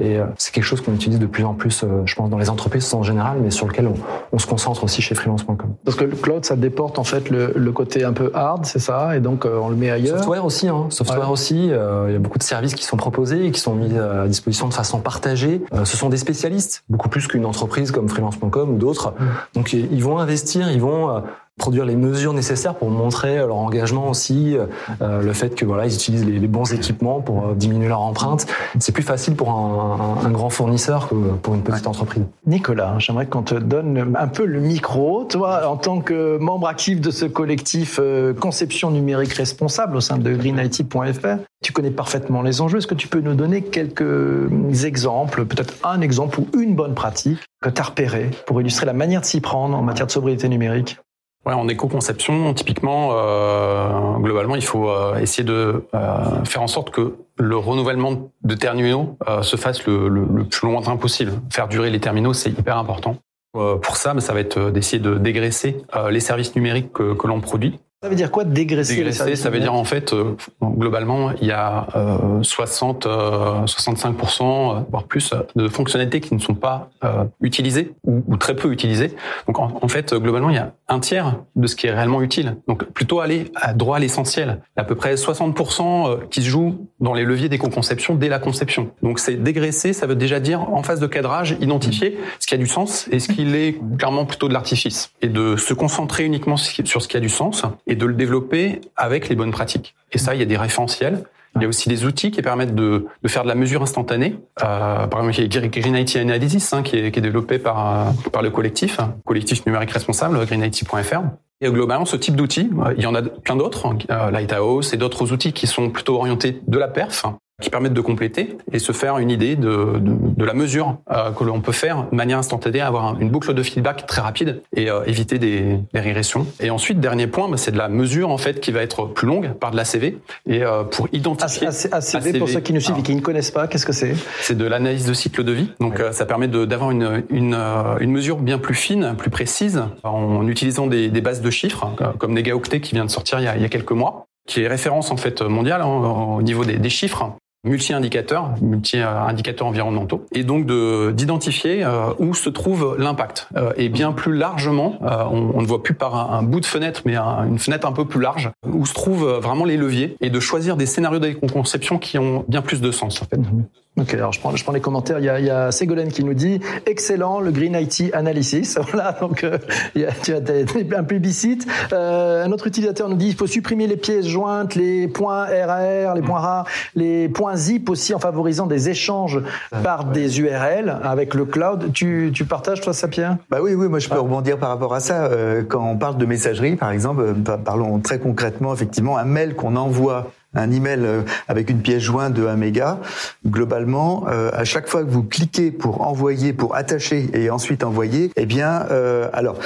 [0.00, 2.92] et c'est quelque chose qu'on utilise de plus en plus, je pense, dans les entreprises
[2.94, 3.94] en général, mais sur lequel on,
[4.32, 5.56] on se concentre aussi chez freelance.com.
[5.84, 8.78] Parce que le cloud, ça déporte en fait le, le côté un peu hard, c'est
[8.78, 10.18] ça, et donc on le met ailleurs?
[10.18, 11.66] Software aussi, hein, software aussi.
[11.66, 14.68] il y a beaucoup de services qui sont proposés et qui sont mis à disposition
[14.68, 18.78] de façon partagée euh, ce sont des spécialistes, beaucoup plus qu'une entreprise comme freelance.com ou
[18.78, 19.10] d'autres.
[19.10, 19.26] Mm.
[19.54, 21.20] Donc ils vont investir, ils vont euh,
[21.60, 25.94] produire les mesures nécessaires pour montrer leur engagement aussi, euh, le fait que voilà ils
[25.94, 28.46] utilisent les, bons équipements pour diminuer leur empreinte.
[28.78, 32.24] C'est plus facile pour un, grand fournisseur que pour une petite entreprise.
[32.46, 37.00] Nicolas, j'aimerais qu'on te donne un peu le micro, toi en tant que membre actif
[37.00, 38.00] de ce collectif
[38.40, 41.38] conception numérique responsable au sein de greenIT.fr.
[41.62, 42.78] Tu connais parfaitement les enjeux.
[42.78, 44.48] Est-ce que tu peux nous donner quelques
[44.84, 48.94] exemples, peut-être un exemple ou une bonne pratique que tu as repéré pour illustrer la
[48.94, 50.98] manière de s'y prendre en matière de sobriété numérique?
[51.46, 56.90] Ouais, en éco-conception, typiquement, euh, globalement, il faut euh, essayer de euh, faire en sorte
[56.90, 61.32] que le renouvellement de terminaux euh, se fasse le, le, le, plus lointain possible.
[61.50, 63.16] Faire durer les terminaux, c'est hyper important.
[63.56, 67.40] Euh, pour ça, ça va être d'essayer de dégraisser les services numériques que, que l'on
[67.40, 71.48] produit ça veut dire quoi dégraisser Dégraisser, ça veut dire en fait, euh, globalement, il
[71.48, 77.24] y a euh, 60, euh, 65%, voire plus, de fonctionnalités qui ne sont pas euh,
[77.42, 79.14] utilisées ou, ou, très peu utilisées.
[79.46, 82.22] Donc en, en, fait, globalement, il y a un tiers de ce qui est réellement
[82.22, 82.56] utile.
[82.68, 84.62] Donc plutôt aller à droit à l'essentiel.
[84.76, 88.92] À peu près 60% euh, qui se joue dans les leviers d'éco-conception dès la conception.
[89.02, 92.58] Donc c'est dégraisser, ça veut déjà dire en phase de cadrage, identifier ce qui a
[92.58, 95.12] du sens et ce qui est clairement plutôt de l'artifice.
[95.20, 98.80] Et de se concentrer uniquement sur ce qui a du sens et de le développer
[98.96, 99.94] avec les bonnes pratiques.
[100.12, 101.24] Et ça, il y a des référentiels.
[101.56, 104.36] Il y a aussi des outils qui permettent de, de faire de la mesure instantanée.
[104.62, 107.58] Euh, par exemple, il y a Green IT Analysis hein, qui, est, qui, est, développé
[107.58, 111.22] par, par le collectif, hein, collectif numérique responsable, greenIT.fr.
[111.60, 114.96] Et globalement, ce type d'outils, euh, il y en a plein d'autres, euh, Lighthouse et
[114.96, 117.26] d'autres outils qui sont plutôt orientés de la perf
[117.60, 121.30] qui permettent de compléter et se faire une idée de, de, de la mesure euh,
[121.32, 124.90] que l'on peut faire de manière instantanée, avoir une boucle de feedback très rapide et
[124.90, 126.46] euh, éviter des, des, régressions.
[126.60, 129.26] Et ensuite, dernier point, bah, c'est de la mesure en fait qui va être plus
[129.26, 131.68] longue par de l'ACV et euh, pour identifier.
[131.68, 134.14] ACV, ACV, pour ceux qui nous suivent et qui ne connaissent pas, qu'est-ce que c'est?
[134.40, 135.70] C'est de l'analyse de cycle de vie.
[135.80, 137.54] Donc ça permet d'avoir une, une,
[138.00, 142.12] une, mesure bien plus fine, plus précise, en utilisant des, des bases de chiffres hein,
[142.18, 144.62] comme NegaOctet qui vient de sortir il y a, il y a quelques mois qui
[144.62, 150.44] est référence en fait mondiale hein, au niveau des, des chiffres multi-indicateurs, multi-indicateurs environnementaux, et
[150.44, 153.48] donc de d'identifier euh, où se trouve l'impact.
[153.56, 156.66] Euh, et bien plus largement, euh, on, on, ne voit plus par un, bout de
[156.66, 160.30] fenêtre, mais une fenêtre un peu plus large, où se trouvent vraiment les leviers, et
[160.30, 163.38] de choisir des scénarios d'éco-conception qui ont bien plus de sens en fait.
[163.38, 163.64] Mhm.
[163.98, 165.18] Ok, alors je prends, je prends les commentaires.
[165.18, 168.78] Il y, a, il y a Ségolène qui nous dit excellent le Green IT Analysis.
[168.90, 169.58] Voilà, donc euh,
[169.94, 171.66] il y a, tu as un plébiscite.
[171.92, 176.14] Euh, un autre utilisateur nous dit il faut supprimer les pièces jointes, les points RAR,
[176.14, 179.40] les points rares, les points zip aussi en favorisant des échanges
[179.82, 181.92] par des URL avec le cloud.
[181.92, 184.22] Tu, tu partages toi ça, Pierre Bah oui, oui, moi je peux ah.
[184.22, 185.26] rebondir par rapport à ça.
[185.26, 189.54] Euh, quand on parle de messagerie, par exemple, euh, parlons très concrètement, effectivement, un mail
[189.54, 192.98] qu'on envoie un email euh, avec une pièce jointe de 1 méga,
[193.46, 198.30] globalement, euh, à chaque fois que vous cliquez pour envoyer, pour attacher et ensuite envoyer,
[198.36, 199.58] eh bien, euh, alors,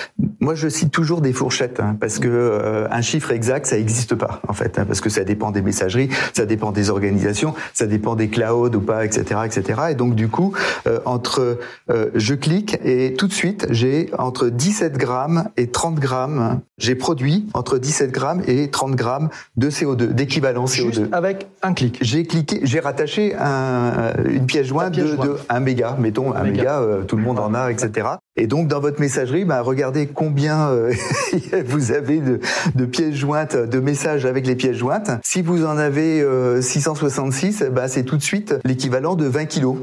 [0.45, 4.15] moi je cite toujours des fourchettes hein, parce que euh, un chiffre exact ça n'existe
[4.15, 7.87] pas en fait, hein, parce que ça dépend des messageries, ça dépend des organisations, ça
[7.87, 9.81] dépend des clouds ou pas, etc., etc.
[9.91, 10.53] Et donc du coup,
[11.05, 11.59] entre
[12.15, 17.47] je clique et tout de suite j'ai entre 17 grammes et 30 grammes, j'ai produit
[17.55, 20.79] entre 17 grammes et 30 grammes de CO2 d'équivalence
[21.13, 21.99] avec un clic.
[22.01, 25.17] J'ai cliqué, j'ai rattaché un, une pièce jointe de,
[25.49, 28.09] 1 méga, mettons un méga, euh, tout le monde en a, etc.
[28.37, 30.93] Et donc dans votre messagerie, bah, regardez combien euh,
[31.67, 32.41] vous avez de,
[32.75, 35.11] de, pièces jointes, de messages avec les pièces jointes.
[35.23, 36.25] Si vous en avez
[36.61, 39.77] 666, euh, bah, c'est tout de suite l'équivalent de 20 kilos.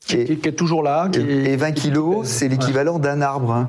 [0.00, 1.10] Qui est, toujours là.
[1.14, 3.68] et 20 kilos, c'est l'équivalent d'un arbre.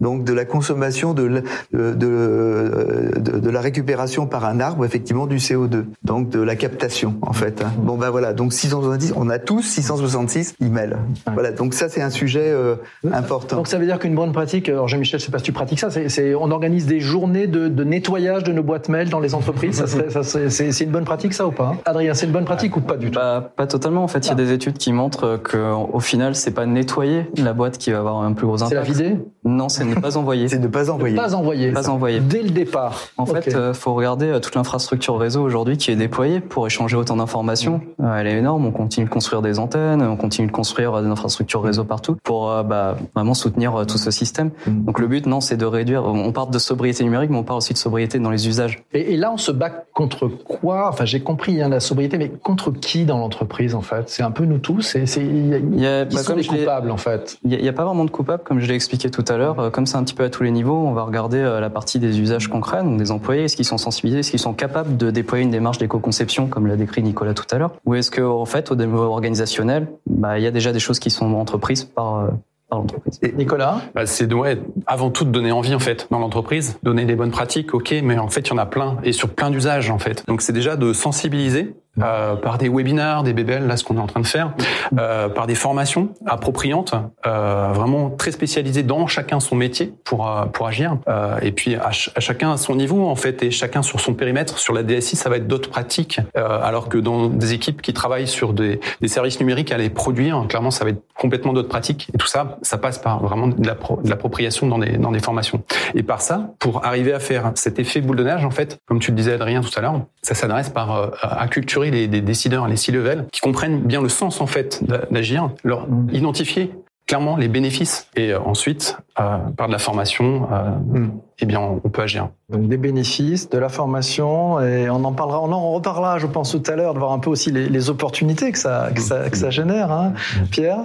[0.00, 5.26] Hein donc de la consommation de, de, de, de, la récupération par un arbre effectivement
[5.26, 7.62] du CO2, donc de la captation en fait.
[7.62, 7.72] Hein.
[7.78, 10.96] Bon ben voilà, donc 670, on a tous 666 emails.
[11.32, 12.76] Voilà, donc ça c'est un sujet euh,
[13.12, 13.56] important.
[13.56, 15.80] Donc ça veut dire qu'une bonne pratique, alors Jean-Michel, je sais pas si tu pratiques
[15.80, 19.34] ça, c'est on organise des journées de, de, nettoyage de nos boîtes mail dans les
[19.34, 19.76] entreprises.
[19.76, 22.76] ça serait, ça c'est une bonne pratique ça ou pas Adrien, c'est une bonne pratique
[22.76, 23.18] ou pas du tout?
[23.18, 24.04] Bah, Pas totalement.
[24.04, 24.36] En fait, il y a ah.
[24.36, 28.22] des études qui montrent que au final, c'est pas nettoyer la boîte qui va avoir
[28.22, 28.70] un plus gros impact.
[28.70, 29.16] C'est la vider?
[29.44, 30.48] Non, c'est ne pas envoyer.
[30.48, 31.16] C'est ne pas envoyer.
[31.16, 31.72] Pas envoyer.
[31.72, 32.20] Pas envoyer.
[32.20, 33.08] Dès le départ.
[33.16, 36.96] En fait, euh, faut regarder euh, toute l'infrastructure réseau aujourd'hui qui est déployée pour échanger
[36.96, 37.80] autant d'informations.
[38.00, 38.66] Euh, elle est énorme.
[38.66, 42.46] On continue de construire des antennes, on continue de construire des infrastructures réseau partout pour
[42.64, 44.50] bah, vraiment soutenir tout ce système.
[44.66, 44.84] Mm.
[44.84, 46.04] Donc le but, non, c'est de réduire.
[46.04, 48.82] On parle de sobriété numérique, mais on parle aussi de sobriété dans les usages.
[48.92, 50.88] Et, là, on se bat contre quoi?
[50.88, 54.08] Enfin, j'ai compris hein, la sobriété, mais contre qui dans l'entreprise en fait?
[54.08, 54.82] C'est un peu nous tous.
[54.82, 57.38] C'est, il y a, bah, sont les coupables en fait.
[57.44, 59.70] Il n'y a, a, pas vraiment de coupables, comme je l'ai expliqué tout à l'heure.
[59.78, 62.00] Comme c'est un petit peu à tous les niveaux, on va regarder euh, la partie
[62.00, 65.12] des usages concrets, donc des employés, est-ce qu'ils sont sensibilisés, est-ce qu'ils sont capables de
[65.12, 68.44] déployer une démarche d'éco-conception, comme l'a décrit Nicolas tout à l'heure, ou est-ce que en
[68.44, 72.16] fait, au niveau organisationnel, bah, il y a déjà des choses qui sont entreprises par
[72.16, 72.28] euh,
[72.72, 73.20] l'entreprise.
[73.36, 73.80] Nicolas?
[73.94, 77.30] Bah, C'est ouais, avant tout de donner envie en fait dans l'entreprise, donner des bonnes
[77.30, 80.00] pratiques, ok, mais en fait il y en a plein et sur plein d'usages en
[80.00, 80.24] fait.
[80.26, 84.00] Donc c'est déjà de sensibiliser euh, par des webinaires, des BBL, là ce qu'on est
[84.00, 84.52] en train de faire,
[84.98, 86.94] euh, par des formations appropriantes,
[87.26, 91.76] euh, vraiment très spécialisées dans chacun son métier pour euh, pour agir, euh, et puis
[91.76, 94.58] à, chacun à son niveau en fait et chacun sur son périmètre.
[94.58, 98.26] Sur la DSI, ça va être d'autres pratiques, alors que dans des équipes qui travaillent
[98.26, 102.08] sur des, des services numériques à les produire, clairement ça va être complètement d'autres pratiques.
[102.14, 103.66] Et tout ça, ça passe par vraiment de
[104.04, 105.62] l'appropriation dans des dans des formations.
[105.94, 109.00] Et par ça, pour arriver à faire cet effet boule de neige en fait, comme
[109.00, 113.26] tu le disais Adrien tout à l'heure, ça s'adresse par acculturer les, décideurs, les C-level,
[113.32, 116.08] qui comprennent bien le sens en fait d'agir, leur mm.
[116.12, 116.72] identifier
[117.08, 121.12] clairement les bénéfices et euh, ensuite euh, par de la formation euh, mm.
[121.40, 125.40] eh bien on peut agir donc des bénéfices de la formation et on en parlera
[125.42, 128.52] on en reparlera je pense tout à l'heure de voir un peu aussi les, opportunités
[128.52, 130.46] que ça que ça, que ça génère hein, mm.
[130.50, 130.80] Pierre?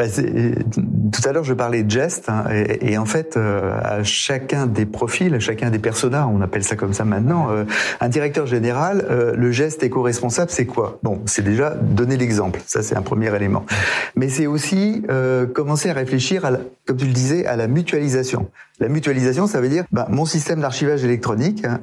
[0.00, 2.44] Bah, tout à l'heure, je parlais de gestes, hein,
[2.80, 6.74] et, en fait, euh, à chacun des profils, à chacun des personas, on appelle ça
[6.74, 7.64] comme ça maintenant, euh,
[8.00, 10.98] un directeur général, euh, le geste éco-responsable, c'est quoi?
[11.02, 13.66] Bon, c'est déjà donner l'exemple, ça c'est un premier élément.
[14.16, 15.02] Mais c'est aussi
[15.52, 16.52] commencer à réfléchir, à
[16.86, 18.48] comme tu le disais, à la mutualisation.
[18.80, 21.80] La mutualisation, ça veut dire, bah, mon système d'archivage électronique, hein,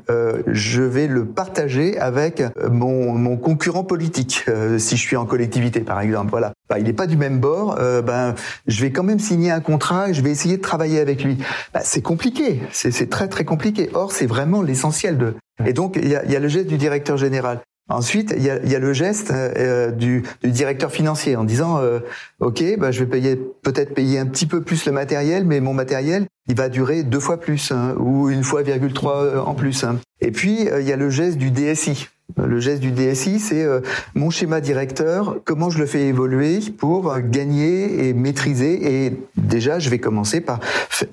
[0.47, 4.45] je vais le partager avec mon, mon concurrent politique,
[4.77, 6.31] si je suis en collectivité, par exemple.
[6.31, 6.53] Voilà.
[6.69, 8.35] Bah, il n'est pas du même bord ben,
[8.67, 11.37] je vais quand même signer un contrat et je vais essayer de travailler avec lui.
[11.73, 13.89] Ben, c'est compliqué, c'est très très compliqué.
[13.93, 15.35] Or, c'est vraiment l'essentiel de.
[15.65, 17.61] Et donc, il y a, y a le geste du directeur général.
[17.89, 21.79] Ensuite, il y a, y a, le geste euh, du, du, directeur financier en disant
[21.79, 21.99] euh,
[22.39, 25.73] OK, bah, je vais payer peut-être payer un petit peu plus le matériel, mais mon
[25.73, 29.83] matériel il va durer deux fois plus hein, ou une fois virgule trois en plus.
[29.83, 29.99] Hein.
[30.21, 33.79] Et puis il y a le geste du DSI le geste du DSI, c'est euh,
[34.13, 39.05] mon schéma directeur, comment je le fais évoluer pour gagner et maîtriser.
[39.05, 40.59] Et déjà, je vais commencer par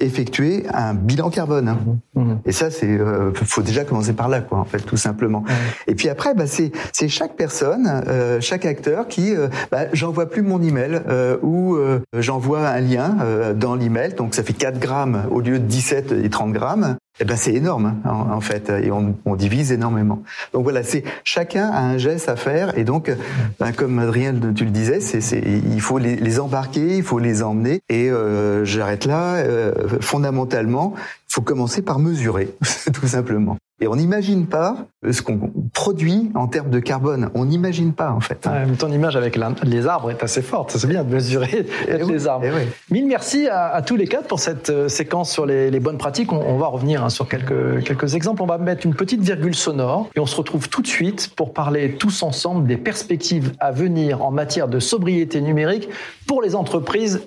[0.00, 1.68] effectuer un bilan carbone.
[1.68, 1.78] Hein.
[2.14, 2.33] Mmh, mmh.
[2.46, 5.44] Et ça, c'est euh, faut déjà commencer par là, quoi, en fait, tout simplement.
[5.86, 9.34] Et puis après, bah, c'est c'est chaque personne, euh, chaque acteur qui,
[9.70, 11.00] bah, j'envoie plus mon email
[11.42, 11.76] ou
[12.16, 13.16] j'envoie un lien
[13.54, 17.24] dans l'email, donc ça fait 4 grammes au lieu de 17 et 30 grammes eh
[17.24, 20.24] ben c'est énorme hein, en, fait, et on, on, divise énormément.
[20.52, 23.08] Donc voilà, c'est chacun a un geste à faire, et donc
[23.60, 27.44] ben, comme Adrien tu le disais, c'est il faut les, les, embarquer, il faut les
[27.44, 29.36] emmener, et euh, j'arrête là.
[29.36, 32.00] Euh, fondamentalement, il faut commencer par
[32.34, 32.54] mesurer,
[32.92, 33.56] tout simplement.
[33.80, 37.30] Et on n'imagine pas ce qu'on produit en termes de carbone.
[37.34, 38.48] On n'imagine pas, en fait.
[38.78, 40.70] ton image avec les arbres est assez forte.
[40.76, 42.46] C'est bien de mesurer eh les arbres.
[42.46, 46.32] Eh Mille merci à, tous les quatre pour cette euh, séquence sur les, bonnes pratiques.
[46.32, 48.42] On, va revenir hein, sur quelques, quelques exemples.
[48.42, 51.52] On va mettre une petite virgule sonore et on se retrouve tout de suite pour
[51.52, 55.88] parler tous ensemble des perspectives à venir en matière de sobriété numérique
[56.28, 57.26] pour les entreprises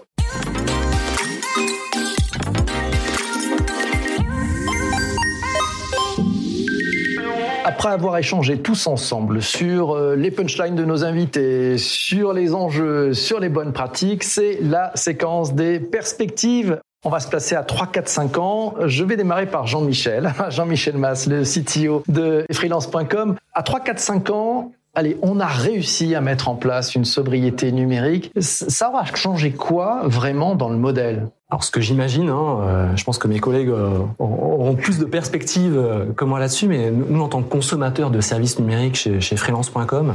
[7.68, 13.14] après avoir échangé tous ensemble sur euh, les punchlines de nos invités, sur les enjeux,
[13.14, 16.80] sur les bonnes pratiques, c'est la séquence des perspectives.
[17.04, 18.76] On va se placer à 3, 4, 5 ans.
[18.86, 23.36] Je vais démarrer par Jean-Michel, Jean-Michel Mass, le CTO de freelance.com.
[23.54, 27.72] À 3, 4, 5 ans, allez, on a réussi à mettre en place une sobriété
[27.72, 28.32] numérique.
[28.40, 31.30] Ça va changer quoi vraiment dans le modèle?
[31.50, 35.06] Alors ce que j'imagine, hein, euh, je pense que mes collègues euh, auront plus de
[35.06, 39.22] perspectives euh, que moi là-dessus, mais nous en tant que consommateurs de services numériques chez,
[39.22, 40.14] chez freelance.com,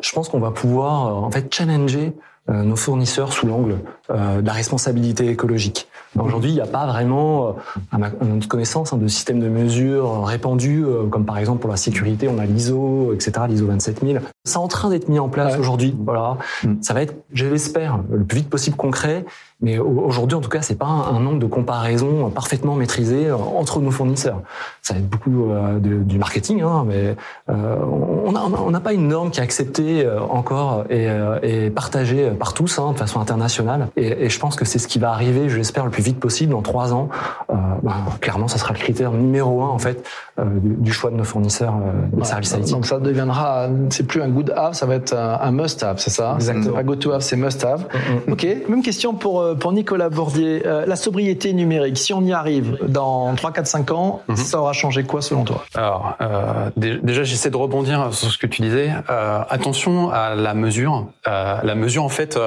[0.00, 2.14] je pense qu'on va pouvoir en fait challenger
[2.48, 3.78] nos fournisseurs sous l'angle
[4.10, 5.88] de la responsabilité écologique.
[6.18, 7.56] Aujourd'hui, il n'y a pas vraiment,
[7.92, 8.10] à ma
[8.48, 12.46] connaissance, hein, de système de mesure répandu, comme par exemple pour la sécurité, on a
[12.46, 14.22] l'ISO, etc., l'ISO 27000.
[14.44, 15.94] C'est en train d'être mis en place aujourd'hui.
[15.98, 16.76] Voilà, mm.
[16.80, 19.24] ça va être, je l'espère, le plus vite possible concret.
[19.60, 23.80] Mais aujourd'hui, en tout cas, c'est pas un nombre de comparaisons parfaitement maîtrisé euh, entre
[23.80, 24.40] nos fournisseurs.
[24.82, 27.16] Ça va être beaucoup euh, du marketing, hein, mais
[27.48, 32.92] euh, on n'a pas une norme qui est acceptée encore et, partagée par tous hein,
[32.92, 33.88] de façon internationale.
[33.96, 36.52] Et, je pense que c'est ce qui va arriver, je l'espère, le plus vite possible
[36.52, 37.08] dans trois ans.
[37.50, 40.04] Euh, bah, clairement, ça sera le critère numéro un en fait
[40.38, 41.74] du, du, choix de nos fournisseurs
[42.12, 42.70] des services IT.
[42.70, 46.10] Donc ça deviendra, c'est plus un good have, ça va être un, must have, c'est
[46.10, 46.76] ça Exactement.
[46.76, 47.82] Un go to have, c'est must have.
[47.82, 48.32] Mm, mm, mm.
[48.32, 48.46] Ok.
[48.68, 50.62] Même question pour euh, pour Nicolas Bordier.
[50.66, 54.36] Euh, la sobriété numérique, si on y arrive dans 3, 4, 5 ans, mhm.
[54.36, 55.64] ça aura changé quoi selon toi?
[55.74, 58.90] Alors, euh, déjà, j'essaie de rebondir sur ce que tu disais.
[59.10, 61.06] Euh, attention à la mesure.
[61.26, 62.38] la mesure, en fait,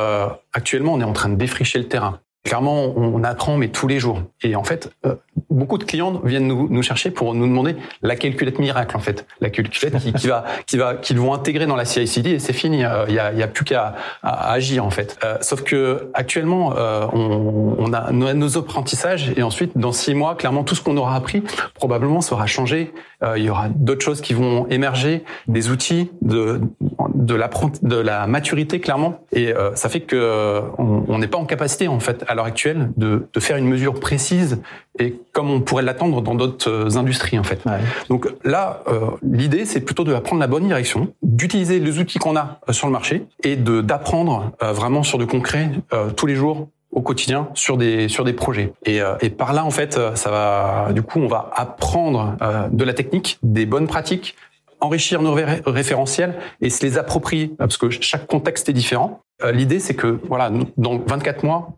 [0.54, 2.20] actuellement, on est en train de défricher le terrain.
[2.44, 4.24] Clairement, on apprend, mais tous les jours.
[4.42, 5.14] Et en fait, euh,
[5.52, 9.28] beaucoup de clients viennent nous, nous, chercher pour nous demander la calculette miracle, en fait.
[9.42, 12.54] La calculette qui, qui va, qui va, qu'ils vont intégrer dans la CI/CD et c'est
[12.54, 12.84] fini.
[12.84, 15.20] Euh, il y a, y a, plus qu'à agir, en fait.
[15.24, 16.74] Euh, sauf que actuellement,
[17.14, 21.16] on, on, a nos apprentissages et ensuite, dans six mois, clairement, tout ce qu'on aura
[21.16, 21.44] appris
[21.76, 22.92] probablement sera changé.
[23.38, 26.60] il y aura d'autres choses qui vont émerger, des outils de
[27.14, 27.50] de la
[27.84, 29.20] de la maturité, clairement.
[29.32, 33.28] Et ça fait que on n'est pas en capacité, en fait à l'heure actuelle de,
[33.32, 34.62] de, faire une mesure précise
[34.98, 37.64] et comme on pourrait l'attendre dans d'autres euh, industries en fait.
[38.10, 42.36] Donc là, euh, l'idée c'est plutôt de prendre la bonne direction, d'utiliser les outils qu'on
[42.36, 45.72] a euh, sur le marché et de d'apprendre vraiment sur de concret
[46.16, 49.72] tous les jours au quotidien sur des sur des projets et, et par là en
[49.72, 52.38] fait ça va du coup on va apprendre
[52.72, 54.36] de la technique des bonnes pratiques
[54.80, 59.22] enrichir nos référentiels et se les approprier parce que chaque contexte est différent.
[59.52, 61.74] L'idée c'est que voilà dans 24 mois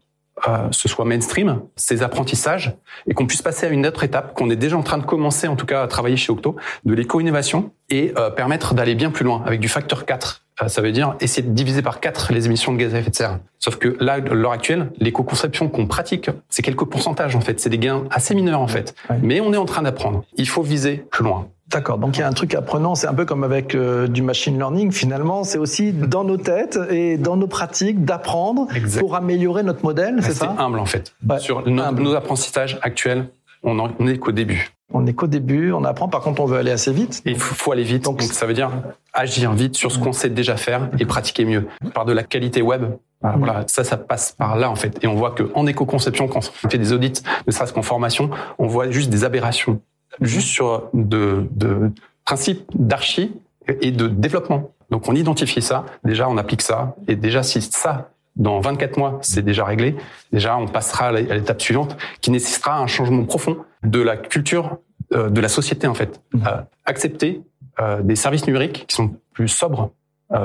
[0.48, 2.76] euh, ce soit mainstream, ces apprentissages,
[3.08, 5.48] et qu'on puisse passer à une autre étape, qu'on est déjà en train de commencer
[5.48, 9.24] en tout cas à travailler chez Octo, de l'éco-innovation, et euh, permettre d'aller bien plus
[9.24, 10.44] loin avec du facteur 4.
[10.62, 13.12] Euh, ça veut dire essayer de diviser par 4 les émissions de gaz à effet
[13.12, 13.40] de serre.
[13.60, 17.70] Sauf que là, à l'heure actuelle, l'éco-conception qu'on pratique, c'est quelques pourcentages en fait, c'est
[17.70, 18.96] des gains assez mineurs en fait.
[19.22, 20.24] Mais on est en train d'apprendre.
[20.36, 21.48] Il faut viser plus loin.
[21.74, 21.98] D'accord.
[21.98, 24.58] Donc il y a un truc apprenant, c'est un peu comme avec euh, du machine
[24.58, 24.92] learning.
[24.92, 28.68] Finalement, c'est aussi dans nos têtes et dans nos pratiques d'apprendre
[29.00, 30.20] pour améliorer notre modèle.
[30.22, 30.56] C'est ça?
[30.60, 31.16] humble en fait.
[31.40, 33.28] Sur nos, apprentissages actuels,
[33.64, 34.70] on n'est qu'au début.
[34.96, 36.08] On n'est qu'au début, on apprend.
[36.08, 37.24] Par contre, on veut aller assez vite.
[37.26, 38.04] Il faut, aller vite.
[38.04, 38.70] Donc, ça veut dire
[39.12, 41.68] agir vite sur ce qu'on sait déjà faire et pratiquer mieux.
[41.96, 42.86] Par de la qualité web,
[43.22, 45.04] voilà, ça, ça passe par là en fait.
[45.04, 48.30] Et on voit que en éco-conception, quand on fait des audits, ne serait-ce qu'en formation,
[48.60, 49.80] on voit juste des aberrations
[50.22, 51.92] juste sur de, de
[52.26, 53.32] principes d'archi
[53.68, 54.72] et de développement.
[54.90, 59.20] Donc on identifie ça, déjà on applique ça, et déjà si ça, dans 24 mois,
[59.22, 59.96] c'est déjà réglé,
[60.32, 64.78] déjà on passera à l'étape suivante qui nécessitera un changement profond de la culture
[65.14, 66.22] euh, de la société en fait.
[66.34, 66.48] Mmh.
[66.48, 67.42] Euh, accepter
[67.80, 69.92] euh, des services numériques qui sont plus sobres,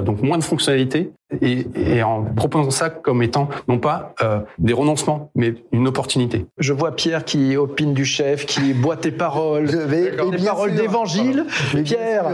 [0.03, 1.11] donc moins de fonctionnalités,
[1.43, 6.47] et, et, en proposant ça comme étant non pas euh, des renoncements, mais une opportunité.
[6.59, 10.13] Je vois Pierre qui opine du chef, qui boit tes paroles, des
[10.45, 11.45] paroles d'évangile.
[11.85, 12.27] Pierre,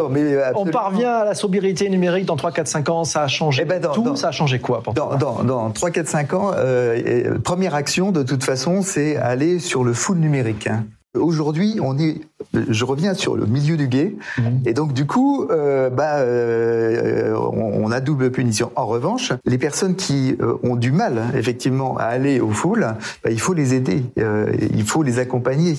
[0.54, 3.68] on parvient à la sobriété numérique dans 3, 4, 5 ans, ça a changé eh
[3.68, 7.38] ben tout, ça a changé quoi pour dans, dans, dans, 3, 4, 5 ans, euh,
[7.38, 10.68] première action de toute façon, c'est aller sur le full numérique.
[10.68, 10.84] Hein.
[11.14, 12.22] Aujourd'hui, on est,
[12.68, 14.62] je reviens sur le milieu du guet, mhm.
[14.66, 18.72] et donc du coup, euh, bah, euh, on, a double punition.
[18.74, 22.80] En revanche, les personnes qui euh, ont du mal, effectivement, à aller au full,
[23.22, 25.74] bah, il faut les aider, euh, il faut les accompagner.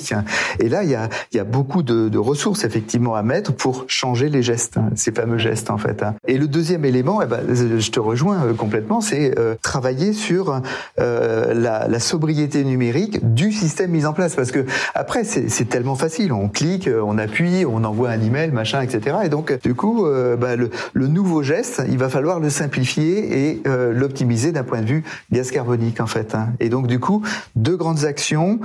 [0.60, 3.52] Et là, il y a, il y a beaucoup de, de, ressources effectivement à mettre
[3.54, 6.02] pour changer les gestes, hein, ces fameux gestes en fait.
[6.02, 6.16] Hein.
[6.30, 10.62] Et le deuxième élément, eh ben, je te rejoins euh, complètement, c'est travailler sur
[10.98, 16.32] la, la sobriété numérique du système mis en place, parce que après c'est tellement facile.
[16.32, 19.18] On clique, euh, on appuie, on envoie un email, machin, etc.
[19.26, 23.50] Et donc, du coup, euh, bah, le, le, nouveau geste, il va falloir le simplifier
[23.50, 26.36] et euh, l'optimiser d'un point de vue gaz carbonique, en fait.
[26.36, 26.50] Hein.
[26.60, 27.24] Et donc, du coup,
[27.56, 28.60] deux grandes actions.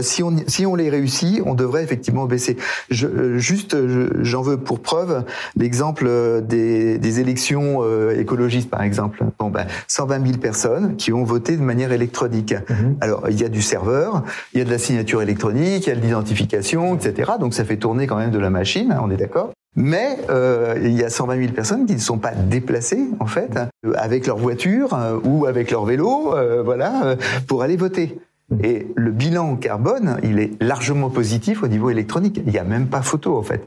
[0.00, 2.56] si on si on les réussit, on devrait effectivement baisser.
[2.90, 3.76] Je, juste,
[4.22, 5.24] j'en veux pour preuve
[5.56, 6.08] l'exemple
[6.42, 9.24] des, des élections écologistes, par exemple.
[9.38, 12.54] Bon, ben, 120 000 personnes qui ont voté de manière électronique.
[12.68, 12.96] Mhm.
[13.00, 17.32] Alors, il y a du serveur, il y a de la signature électronique, d'identification, etc.
[17.38, 19.50] Donc ça fait tourner quand même de la machine, hein, on est d'accord.
[19.76, 23.58] Mais euh, il y a 120 000 personnes qui ne sont pas déplacées en fait
[23.96, 27.16] avec leur voiture euh, ou avec leur vélo, euh, voilà,
[27.48, 28.18] pour aller voter.
[28.62, 32.40] Et le bilan carbone, il est largement positif au niveau électronique.
[32.46, 33.64] Il n'y a même pas photo en fait.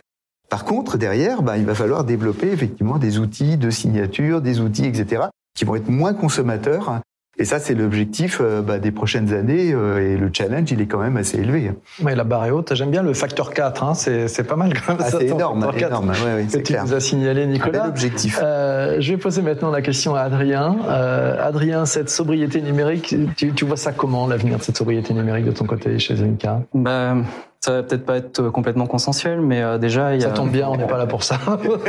[0.50, 4.86] Par contre, derrière, bah, il va falloir développer effectivement des outils de signature, des outils,
[4.86, 5.24] etc.,
[5.54, 7.02] qui vont être moins consommateurs
[7.40, 10.88] et ça, c'est l'objectif euh, bah, des prochaines années euh, et le challenge, il est
[10.88, 11.72] quand même assez élevé.
[12.04, 12.74] Oui, la barre est haute.
[12.74, 13.94] J'aime bien le facteur 4, hein.
[13.94, 15.02] c'est pas mal quand même.
[15.06, 16.10] Ah, c'est énorme, énorme.
[16.26, 17.86] Ouais, ouais, que tu nous as signalé, Nicolas.
[17.86, 18.40] Un objectif.
[18.42, 20.78] Euh, je vais poser maintenant la question à Adrien.
[20.88, 25.46] Euh, Adrien, cette sobriété numérique, tu, tu vois ça comment, l'avenir de cette sobriété numérique
[25.46, 27.18] de ton côté chez Zenka bah,
[27.60, 30.16] ça va peut-être pas être complètement consensuel, mais déjà...
[30.16, 30.30] Il y a...
[30.30, 31.38] Ça tombe bien, on n'est pas là pour ça.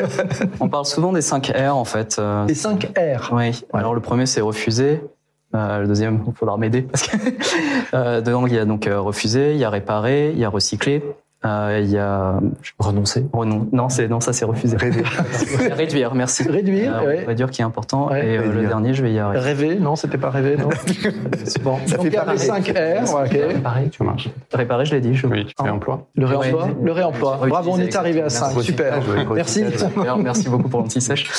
[0.61, 2.21] on parle souvent des 5 R, en fait.
[2.49, 3.65] Les 5 R Oui.
[3.73, 5.01] Alors, le premier, c'est refuser.
[5.55, 7.17] Euh, le deuxième, il faudra m'aider parce que
[7.95, 10.51] euh, dedans il y a donc euh, refusé, il y a réparé, il y a
[10.51, 11.03] recyclé,
[11.45, 12.41] euh, il y a
[12.81, 13.25] renoncer.
[13.33, 13.69] Renon...
[13.71, 14.77] Non, c'est non, ça c'est refusé.
[14.77, 15.09] Réduire.
[15.71, 16.43] réduire, merci.
[16.49, 16.97] Réduire.
[16.97, 17.25] Euh, ouais.
[17.25, 18.11] Réduire qui est important.
[18.11, 18.27] Ouais.
[18.27, 19.39] Et euh, le dernier, je vais y arriver.
[19.41, 20.69] Rêver, non, c'était pas rêver, non.
[21.45, 21.79] c'est bon.
[21.87, 23.15] Ça fait pas 5 R.
[23.15, 23.31] Ok.
[23.31, 24.31] Réparer, tu marches.
[24.53, 25.15] Réparer, je l'ai dit.
[25.15, 25.29] Je...
[25.29, 26.09] Oui, tu fais emploi.
[26.17, 26.69] Le réemploi.
[26.83, 27.39] Le réemploi.
[27.47, 28.61] Bravo, on est arrivé à 5.
[28.61, 29.01] Super.
[29.33, 29.65] Merci.
[30.19, 31.31] Merci beaucoup pour l'anti-sèche.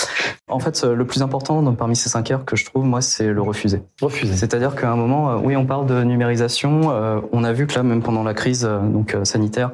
[0.47, 3.41] En fait, le plus important parmi ces 5 R que je trouve, moi, c'est le
[3.41, 3.81] refuser.
[4.01, 4.33] Refuser.
[4.35, 6.93] C'est-à-dire qu'à un moment, oui, on parle de numérisation.
[7.33, 9.71] On a vu que là, même pendant la crise donc sanitaire,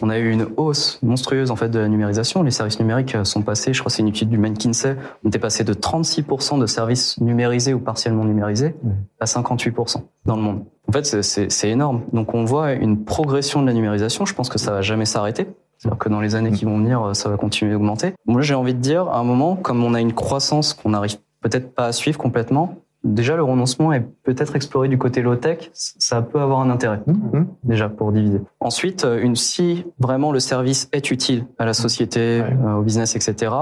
[0.00, 2.42] on a eu une hausse monstrueuse en fait de la numérisation.
[2.42, 5.64] Les services numériques sont passés, je crois c'est une étude du McKinsey, on était passé
[5.64, 8.74] de 36% de services numérisés ou partiellement numérisés
[9.20, 10.64] à 58% dans le monde.
[10.88, 12.02] En fait, c'est énorme.
[12.12, 14.24] Donc on voit une progression de la numérisation.
[14.24, 15.46] Je pense que ça va jamais s'arrêter.
[15.76, 18.14] C'est-à-dire que dans les années qui vont venir, ça va continuer d'augmenter.
[18.26, 21.18] Moi, j'ai envie de dire, à un moment, comme on a une croissance qu'on n'arrive
[21.40, 22.74] peut-être pas à suivre complètement,
[23.04, 27.44] déjà le renoncement est peut-être exploré du côté low-tech, ça peut avoir un intérêt mmh.
[27.64, 28.40] déjà pour diviser.
[28.60, 33.16] Ensuite, euh, une, si vraiment le service est utile à la société, euh, au business,
[33.16, 33.52] etc.,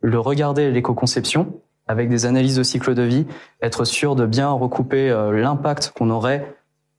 [0.00, 1.54] le regarder l'éco-conception
[1.86, 3.26] avec des analyses de cycle de vie,
[3.62, 6.54] être sûr de bien recouper euh, l'impact qu'on aurait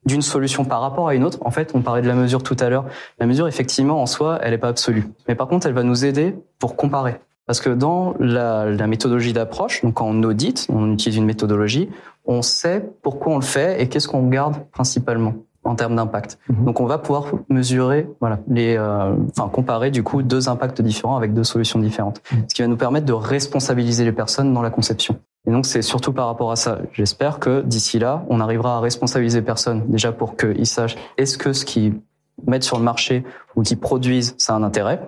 [0.06, 1.40] d'une solution par rapport à une autre.
[1.42, 2.86] En fait, on parlait de la mesure tout à l'heure.
[3.20, 5.08] La mesure, effectivement, en soi, elle n'est pas absolue.
[5.28, 7.20] Mais par contre, elle va nous aider pour comparer.
[7.46, 11.89] Parce que dans la, la méthodologie d'approche, donc quand on audite, on utilise une méthodologie,
[12.26, 15.36] on sait pourquoi on le fait et qu'est-ce qu'on garde principalement
[15.66, 16.38] en termes d'impact.
[16.48, 16.66] Mhm.
[16.66, 21.18] Donc on va pouvoir mesurer, voilà, les, euh, enfin comparer du coup deux impacts différents
[21.18, 22.46] avec deux solutions différentes, mhm.
[22.48, 25.18] ce qui va nous permettre de responsabiliser les personnes dans la conception.
[25.48, 26.80] Et donc c'est surtout par rapport à ça.
[26.93, 31.38] J'espère que d'ici là, on arrivera à responsabiliser les personnes déjà pour qu'ils sachent est-ce
[31.38, 32.00] que ce qu'ils
[32.48, 33.24] mettent sur le marché
[33.56, 35.00] ou qu'ils produisent, ça a un intérêt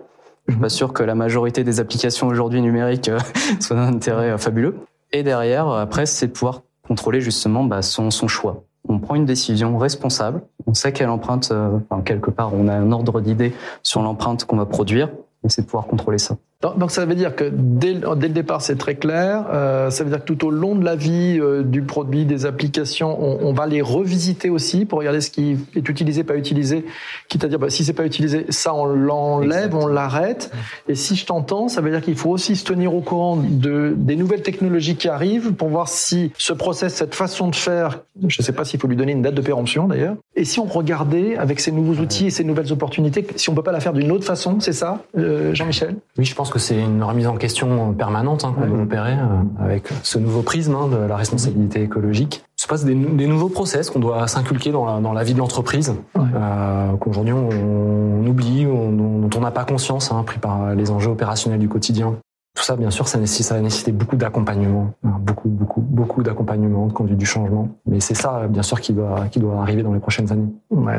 [0.48, 3.20] je suis pas sûr que la majorité des applications aujourd'hui numériques euh,
[3.60, 4.76] soient d'un intérêt euh, fabuleux.
[5.12, 8.64] Et derrière, après, c'est pouvoir contrôler justement bah, son, son choix.
[8.90, 10.42] On prend une décision responsable.
[10.66, 14.46] On sait quelle empreinte, euh, enfin, quelque part, on a un ordre d'idée sur l'empreinte
[14.46, 15.10] qu'on va produire.
[15.44, 16.38] Et c'est pouvoir contrôler ça.
[16.62, 19.46] Donc ça veut dire que dès, dès le départ c'est très clair.
[19.54, 22.48] Euh, ça veut dire que tout au long de la vie euh, du produit, des
[22.48, 26.84] applications, on, on, va les revisiter aussi pour regarder ce qui est utilisé, pas utilisé.
[27.30, 30.52] Quitte à dire bah, si c'est pas utilisé, ça on l'enlève, on l'arrête.
[30.88, 33.94] Et si je t'entends, ça veut dire qu'il faut aussi se tenir au courant de
[33.96, 38.42] des nouvelles technologies qui arrivent pour voir si ce process, cette façon de faire, je
[38.42, 40.16] ne sais pas s'il faut lui donner une date de péremption d'ailleurs.
[40.36, 43.62] Et si on regardait avec ces nouveaux outils et ces nouvelles opportunités, si on peut
[43.62, 45.98] pas la faire d'une autre façon, c'est ça, euh, Jean-Michel?
[46.18, 49.64] Oui, je pense que c'est une remise en question permanente hein, qu'on doit opérer euh,
[49.64, 52.44] avec ce nouveau prisme hein, de la responsabilité écologique.
[52.56, 55.40] Se passe des, des nouveaux process qu'on doit s'inculquer dans la, dans la vie de
[55.40, 60.92] l'entreprise, euh, qu'aujourd'hui on, on, oublie, dont on n'a pas conscience, hein, pris par les
[60.92, 62.16] enjeux opérationnels du quotidien.
[62.58, 66.92] Tout ça, bien sûr, ça nécessite, ça a beaucoup d'accompagnement, beaucoup, beaucoup, beaucoup d'accompagnement, de
[66.92, 67.70] conduite du changement.
[67.86, 69.30] Mais c'est ça, bien sûr, qui doit,
[69.62, 70.48] arriver dans les prochaines années.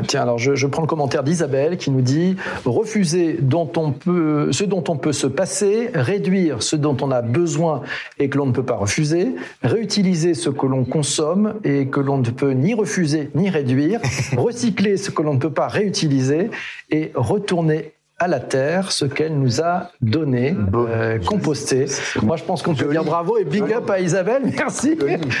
[0.07, 5.11] Tiens, alors je, prends le commentaire d'Isabelle qui nous dit refuser ce dont on peut
[5.11, 7.81] se passer, réduire ce dont on a besoin
[8.19, 12.19] et que l'on ne peut pas refuser, réutiliser ce que l'on consomme et que l'on
[12.19, 13.99] ne peut ni refuser ni réduire,
[14.37, 16.51] recycler ce que l'on ne peut pas réutiliser
[16.89, 21.85] et retourner à la terre ce qu'elle nous a donné, euh, composté.
[22.21, 24.41] Moi, je pense qu'on peut dire bravo et big up à Isabelle.
[24.57, 24.97] Merci.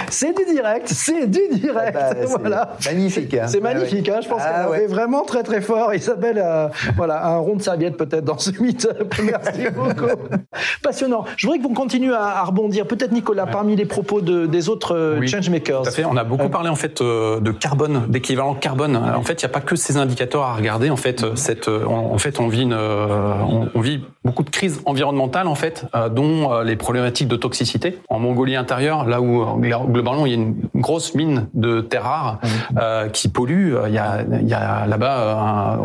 [0.09, 1.97] C'est du direct, c'est du direct.
[1.99, 2.77] Ah bah, voilà.
[2.85, 3.33] Magnifique.
[3.33, 3.47] Hein.
[3.47, 4.07] C'est magnifique.
[4.09, 4.19] Hein.
[4.23, 4.87] Je pense ah, qu'elle ouais.
[4.87, 5.93] vraiment très très fort.
[5.93, 9.13] Isabelle a voilà un rond de serviette peut-être dans ce meet-up.
[9.23, 10.05] Merci beaucoup.
[10.83, 11.25] Passionnant.
[11.37, 12.85] Je voudrais que vous continuiez à, à rebondir.
[12.87, 13.51] Peut-être Nicolas ouais.
[13.51, 15.83] parmi les propos de, des autres euh, oui, changemakers.
[15.83, 16.05] Tout à fait.
[16.05, 18.95] On a beaucoup euh, parlé en fait euh, de carbone, d'équivalent carbone.
[18.95, 20.89] En fait, il n'y a pas que ces indicateurs à regarder.
[20.89, 25.47] En fait, cette, en fait, on vit une, on, on, vit beaucoup de crises environnementales
[25.47, 27.97] en fait, euh, dont euh, les problématiques de toxicité.
[28.09, 32.39] En Mongolie intérieure, là où globalement il y a une grosse mine de terres rares
[32.77, 35.79] euh, qui pollue, il y a, il y a là-bas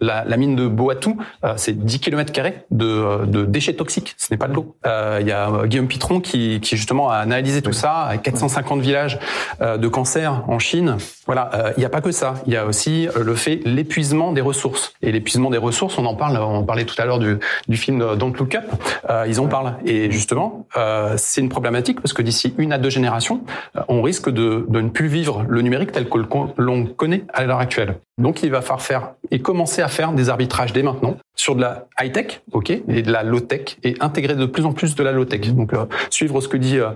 [0.00, 1.16] la, la, mine de Boatou,
[1.56, 4.14] c'est 10 km carrés de, de déchets toxiques.
[4.18, 4.76] Ce n'est pas de l'eau.
[4.84, 9.18] il y a Guillaume Pitron qui, qui justement a analysé tout ça, 450 villages
[9.60, 10.96] de cancer en Chine.
[11.26, 12.34] Voilà, il n'y a pas que ça.
[12.46, 14.94] Il y a aussi le fait l'épuisement des ressources.
[15.02, 17.31] Et l'épuisement des ressources, on en parle, on parlait tout à l'heure du,
[17.68, 18.64] du, film Don't Look Up,
[19.10, 19.74] euh, ils en parlent.
[19.84, 23.42] Et justement, euh, c'est une problématique parce que d'ici une à deux générations,
[23.88, 26.18] on risque de, ne plus vivre le numérique tel que
[26.56, 27.96] l'on connaît à l'heure actuelle.
[28.18, 31.62] Donc, il va falloir faire et commencer à faire des arbitrages dès maintenant sur de
[31.62, 34.94] la high tech, ok, et de la low tech, et intégrer de plus en plus
[34.94, 35.40] de la low tech.
[35.52, 36.92] Donc, euh, suivre ce que dit, euh,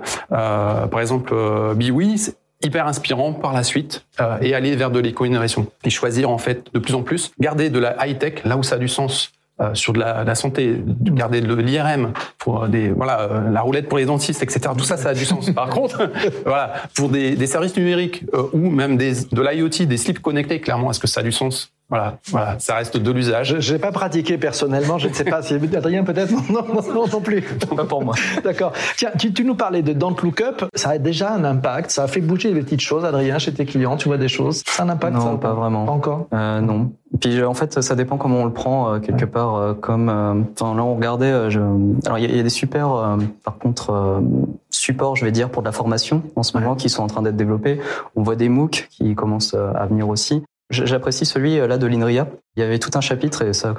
[0.86, 5.66] par exemple, euh, Biwi, hyper inspirant par la suite euh, et aller vers de l'éco-innovation
[5.84, 8.62] et choisir en fait de plus en plus garder de la high tech là où
[8.62, 12.90] ça a du sens euh, sur de la, la, santé, garder de l'IRM pour des
[12.90, 14.60] voilà euh, la roulette pour les dentistes, etc.
[14.76, 15.50] Tout ça, ça a du sens.
[15.54, 16.10] Par contre,
[16.44, 20.60] voilà pour des, des services numériques euh, ou même des, de l'IoT, des slips connectés,
[20.60, 21.72] clairement, est-ce que ça a du sens?
[21.88, 23.60] Voilà, voilà, ça reste de l'usage.
[23.60, 27.06] Je n'ai pas pratiqué personnellement, je ne sais pas si Adrien peut-être non, non, non,
[27.06, 27.42] non plus.
[27.42, 28.14] Pas pour moi.
[28.44, 28.72] D'accord.
[28.96, 32.04] Tiens, tu, tu, nous parlais de Don't Look Up, ça a déjà un impact, ça
[32.04, 34.62] a fait bouger des petites choses, Adrien, chez tes clients, tu vois des choses.
[34.66, 35.84] Ça a un impact Non, ça, pas vraiment.
[35.84, 36.26] Pas encore?
[36.32, 36.90] Euh, non.
[37.20, 39.30] Puis en fait, ça dépend comment on le prend euh, quelque ouais.
[39.30, 39.54] part.
[39.54, 41.50] Euh, comme, euh, enfin là, on regardait.
[41.50, 41.60] Je...
[42.04, 44.22] Alors il y, y, a des super, euh, par contre,
[44.70, 46.76] supports, je vais dire, pour de la formation en ce moment ouais.
[46.76, 47.80] qui sont en train d'être développés.
[48.16, 50.42] On voit des MOOC qui commencent à venir aussi.
[50.70, 52.28] J'apprécie celui là de l'INRIA.
[52.56, 53.74] Il y avait tout un chapitre, et ça,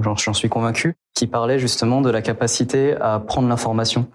[0.00, 4.06] j'en suis convaincu, qui parlait justement de la capacité à prendre l'information.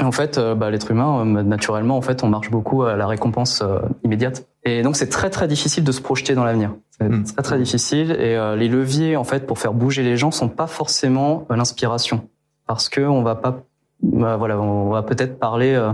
[0.00, 3.62] En fait, bah, l'être humain, naturellement, en fait, on marche beaucoup à la récompense
[4.04, 4.48] immédiate.
[4.64, 6.74] Et donc, c'est très très difficile de se projeter dans l'avenir.
[7.00, 7.24] C'est mmh.
[7.24, 8.10] très très difficile.
[8.12, 11.56] Et euh, les leviers, en fait, pour faire bouger les gens, sont pas forcément euh,
[11.56, 12.28] l'inspiration,
[12.66, 13.62] parce que on va pas,
[14.02, 15.92] bah, voilà, on va peut-être parler euh,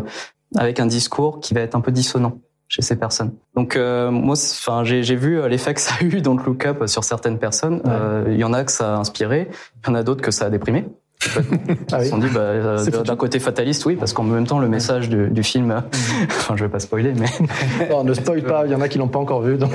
[0.56, 3.32] avec un discours qui va être un peu dissonant chez ces personnes.
[3.54, 7.04] Donc euh, moi, enfin, j'ai vu l'effet que ça a eu dans le look-up sur
[7.04, 7.80] certaines personnes.
[7.84, 7.96] Il ouais.
[7.96, 9.48] euh, y en a que ça a inspiré,
[9.82, 10.86] il y en a d'autres que ça a déprimé.
[11.36, 11.74] ah oui.
[11.98, 14.68] Ils se sont dit, bah, euh, d'un côté fataliste, oui, parce qu'en même temps, le
[14.68, 15.82] message du, du film, mmh.
[16.28, 17.26] enfin, je vais pas spoiler, mais.
[17.88, 19.72] non, ne spoil pas, il y en a qui l'ont pas encore vu, donc.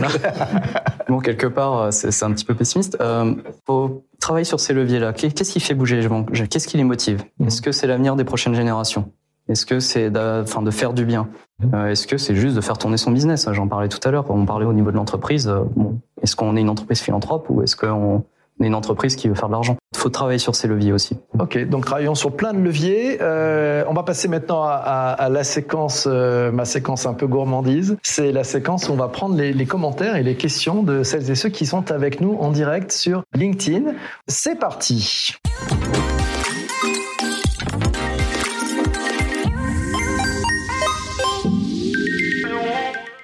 [1.08, 2.98] bon, quelque part, c'est un petit peu pessimiste.
[3.02, 3.34] Euh,
[3.66, 5.14] faut travailler sur ces leviers-là.
[5.14, 6.24] Qu'est-ce qui fait bouger les gens?
[6.24, 7.24] Qu'est-ce qui les motive?
[7.40, 7.48] Mmh.
[7.48, 9.12] Est-ce que c'est l'avenir des prochaines générations?
[9.50, 11.28] Est-ce que c'est enfin de faire du bien
[11.74, 13.50] euh, Est-ce que c'est juste de faire tourner son business?
[13.52, 14.26] J'en parlais tout à l'heure.
[14.30, 15.48] On parlait au niveau de l'entreprise.
[15.48, 18.24] Euh, bon, est-ce qu'on est une entreprise philanthrope ou est-ce qu'on
[18.62, 19.76] est une entreprise qui veut faire de l'argent?
[19.96, 21.18] Il faut travailler sur ces leviers aussi.
[21.40, 23.18] Ok, donc travaillons sur plein de leviers.
[23.22, 27.98] Euh, on va passer maintenant à, à, à la séquence, ma séquence un peu gourmandise.
[28.04, 31.32] C'est la séquence où on va prendre les, les, commentaires et les questions de celles
[31.32, 33.94] et ceux qui sont avec nous en direct sur LinkedIn.
[34.28, 35.34] C'est parti.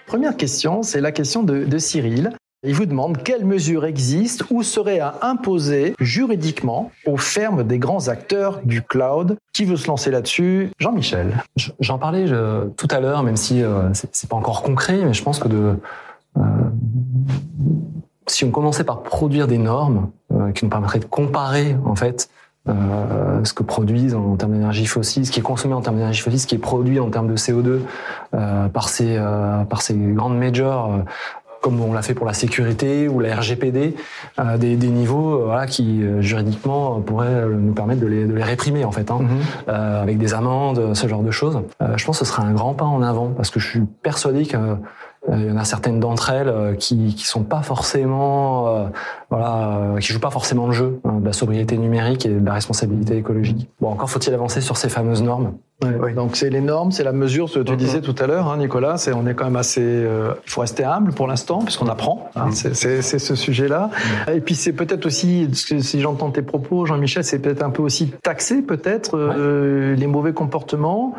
[0.07, 2.31] Première question, c'est la question de, Cyril
[2.63, 8.07] Il vous demande quelles mesures existent ou seraient à imposer juridiquement aux fermes des grands
[8.07, 9.37] acteurs du cloud?
[9.53, 10.69] Qui veut se lancer là-dessus?
[10.79, 11.43] Jean-Michel.
[11.79, 12.25] J'en parlais
[12.77, 16.41] tout à l'heure, même si euh, c'est pas encore concret, mais je pense que euh,
[18.27, 22.29] si on commençait par produire des normes euh, qui nous permettraient de comparer en fait
[22.67, 26.21] euh, ce que produisent en, termes d'énergie fossile, ce qui est consommé en termes d'énergie
[26.21, 27.81] fossile, ce qui est produit en termes de CO2
[28.33, 30.97] euh, par ces euh, par ces grandes majors euh,
[31.61, 33.95] comme on l'a fait pour la sécurité ou la RGPD,
[34.37, 38.85] euh, des, des, niveaux voilà, qui juridiquement pourraient nous permettre de les, de les réprimer
[38.85, 39.21] en fait, hein,
[39.67, 39.71] mm-hmm.
[39.71, 41.63] avec des amendes, ce genre de choses.
[41.95, 44.45] je pense que ce serait un grand pas en avant parce que je suis persuadé
[44.45, 44.75] que euh,
[45.31, 48.87] il y en a certaines d'entre elles euh, qui qui sont pas forcément euh,
[49.29, 52.53] voilà qui jouent pas forcément le jeu hein, de la sobriété numérique et de la
[52.53, 53.69] responsabilité écologique.
[53.81, 55.53] Bon, encore faut-il avancer sur ces fameuses normes.
[55.81, 57.75] Donc c'est les normes, c'est la mesure, ce que tu mm-hmm.
[57.75, 58.97] disais tout à l'heure, hein, Nicolas.
[58.97, 62.29] C'est on est quand même assez, il faut rester humble pour l'instant puisqu'on apprend.
[62.35, 62.73] Hein, mm.
[62.73, 63.89] c'est ce sujet-là.
[64.27, 64.31] Mm.
[64.31, 68.11] Et puis c'est peut-être aussi, si j'entends tes propos, Jean-Michel, c'est peut-être un peu aussi
[68.23, 69.17] taxer peut-être
[69.97, 71.15] les mauvais comportements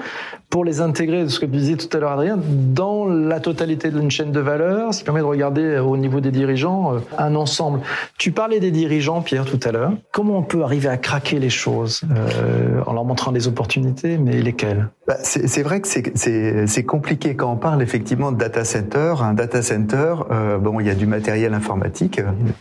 [0.51, 4.11] pour les intégrer, ce que tu disais tout à l'heure, Adrien, dans la totalité d'une
[4.11, 7.35] chaîne de valeur, ce qui permet de regarder euh, au niveau des dirigeants euh, un
[7.35, 7.81] ensemble.
[8.17, 9.93] Tu parlais des dirigeants, Pierre, tout à l'heure.
[10.13, 14.41] Comment on peut arriver à craquer les choses euh, en leur montrant des opportunités, mais
[15.07, 19.15] bah, C'est vrai que c'est compliqué quand on parle effectivement de data center.
[19.21, 22.21] Un data center, euh, bon, il y a du matériel informatique,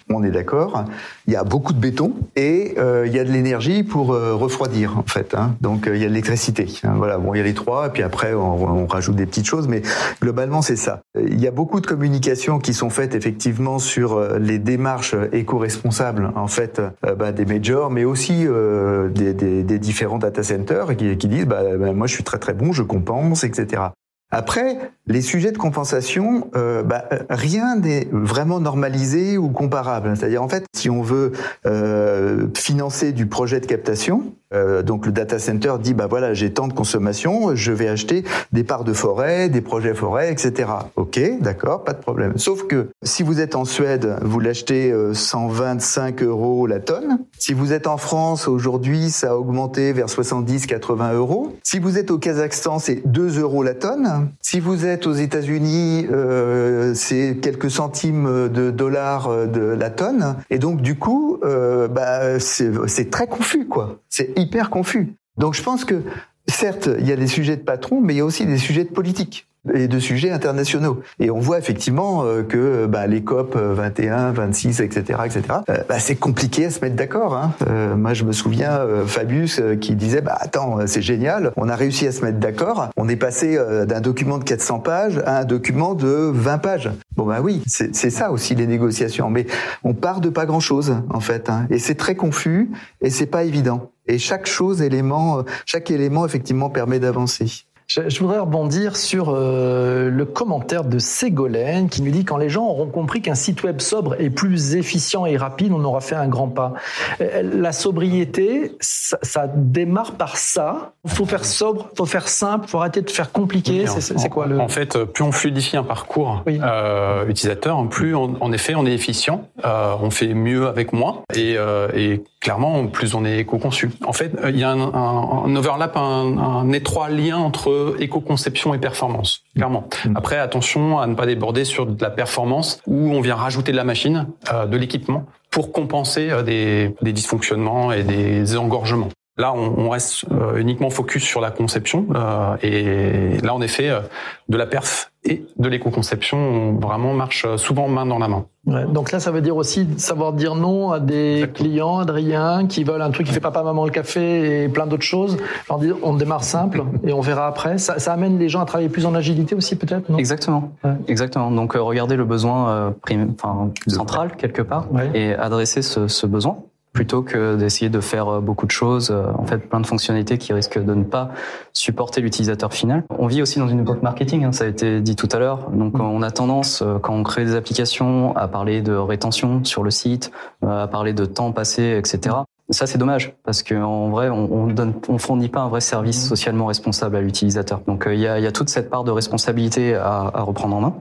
[0.09, 0.85] on est d'accord.
[1.27, 4.97] Il y a beaucoup de béton et euh, il y a de l'énergie pour refroidir
[4.97, 5.35] en fait.
[5.35, 5.55] Hein.
[5.61, 6.67] Donc il y a de l'électricité.
[6.83, 6.93] Hein.
[6.97, 9.67] Voilà, bon, il y a les trois, et puis après on, rajoute des petites choses,
[9.67, 9.81] mais
[10.21, 11.01] globalement c'est ça.
[11.19, 16.31] Il y a beaucoup de communications qui sont faites effectivement sur euh, les démarches éco-responsables
[16.35, 21.27] en fait euh, bah, des majors, mais aussi euh, des, différents data centers qui, qui
[21.27, 23.83] disent bah, bah, moi je suis très très bon, je compense, etc.
[24.31, 30.17] Après, les sujets de compensation, euh, bah, rien n'est vraiment normalisé ou comparable.
[30.17, 31.31] C'est-à-dire, en fait, si on veut
[31.65, 36.53] euh, financer du projet de captation, euh, donc le data center dit, bah voilà, j'ai
[36.53, 40.69] tant de consommation, je vais acheter des parts de forêt, des projets forêt, etc.
[40.95, 42.33] Ok, d'accord, pas de problème.
[42.37, 47.19] Sauf que si vous êtes en Suède, vous l'achetez 125 euros la tonne.
[47.37, 51.55] Si vous êtes en France, aujourd'hui, ça a augmenté vers 70-80 euros.
[51.63, 54.29] Si vous êtes au Kazakhstan, c'est 2 euros la tonne.
[54.41, 60.35] Si vous êtes aux États-Unis, euh, c'est quelques centimes de dollars euh, de la tonne.
[60.49, 63.99] Et donc, du coup, euh, bah, c'est très confus, quoi.
[64.09, 65.15] C'est hyper confus.
[65.37, 66.03] Donc, je pense que,
[66.47, 68.83] certes, il y a des sujets de patron, mais il y a aussi des sujets
[68.83, 71.01] de politique et de sujets internationaux.
[71.19, 76.15] Et on voit effectivement euh, que bah, les COP 21, 26, etc., etc., bah, c'est
[76.15, 77.35] compliqué à se mettre d'accord.
[77.35, 77.53] Hein.
[77.67, 81.75] Euh, moi, je me souviens euh, Fabius qui disait bah attends, c'est génial, on a
[81.75, 82.89] réussi à se mettre d'accord.
[82.97, 83.57] On est passé
[83.87, 86.91] d'un document de 400 pages à un document de 20 pages.
[87.15, 89.29] Bon bah oui, c'est ça aussi les négociations.
[89.29, 89.45] Mais
[89.83, 91.65] on part de pas grand chose en fait, hein.
[91.69, 93.91] et c'est très confus et c'est pas évident.
[94.07, 97.65] Et chaque chose, élément, chaque élément effectivement permet d'avancer.
[97.87, 102.65] Je, voudrais rebondir sur euh, le commentaire de Ségolène qui nous dit quand les gens
[102.65, 106.27] auront compris qu'un site web sobre est plus efficient et rapide, on aura fait un
[106.27, 106.73] grand pas.
[107.21, 110.93] Euh, la sobriété, ça, démarre par ça.
[111.05, 113.85] Il faut faire sobre, il faut faire simple, il faut arrêter de faire compliqué.
[113.87, 118.73] C'est quoi le En fait, plus on fluidifie un parcours euh, utilisateur, plus en effet
[118.75, 121.55] on est efficient, on fait mieux avec moins et,
[121.93, 123.89] et clairement plus on est éco-conçu.
[124.05, 128.75] En fait, il y a un, un, un overlap, un, un étroit lien entre éco-conception
[128.75, 129.89] et performance, clairement.
[130.05, 130.15] Mm.
[130.15, 133.77] Après, attention à ne pas déborder sur de la performance où on vient rajouter de
[133.77, 139.09] la machine, euh, de l'équipement, pour compenser euh, des, des, dysfonctionnements et des engorgements.
[139.37, 142.07] Là, on, reste euh, uniquement focus sur la conception.
[142.15, 143.99] Euh, et là, en effet, euh,
[144.47, 148.45] de la perf et de l'éco-conception, vraiment marche souvent main dans la main.
[148.65, 152.85] Ouais, donc là, ça veut dire aussi savoir dire non à des clients, Adrien, qui
[152.85, 155.35] veulent un truc qui fait papa, maman le café et plein d'autres choses.
[155.67, 157.77] Leur dire, on démarre simple et on verra après.
[157.77, 160.17] Ça, ça, amène les gens à travailler plus en agilité aussi, peut-être, non?
[160.17, 160.71] Exactement.
[160.85, 160.93] Ouais.
[161.09, 161.51] Exactement.
[161.51, 166.57] Donc, regardez le besoin enfin, central, quelque part, et adresser ce, ce besoin
[166.95, 170.37] plutôt que d'essayer de faire euh, beaucoup de choses, euh, en fait plein de fonctionnalités
[170.39, 171.29] qui risquent de ne pas
[171.73, 173.03] supporter l'utilisateur final.
[173.19, 175.69] On vit aussi dans une époque marketing, hein, ça a été dit tout à l'heure.
[175.71, 176.01] Donc mm.
[176.01, 179.91] on a tendance, euh, quand on crée des applications, à parler de rétention sur le
[179.91, 180.31] site,
[180.65, 182.37] à parler de temps passé, etc.
[182.69, 186.29] Ça c'est dommage parce qu'en vrai on, donne, on fournit pas un vrai service mm.
[186.29, 187.81] socialement responsable à l'utilisateur.
[187.87, 190.81] Donc il y a, y, a, toute cette part de responsabilité à, à reprendre en
[190.81, 190.95] main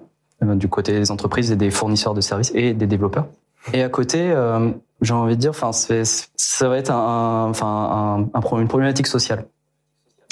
[0.56, 3.26] du côté des entreprises et des fournisseurs de services et des développeurs.
[3.72, 8.38] Et à côté, euh, j'ai envie de dire, enfin, ça va être un, enfin, un,
[8.38, 9.46] un, une problématique sociale.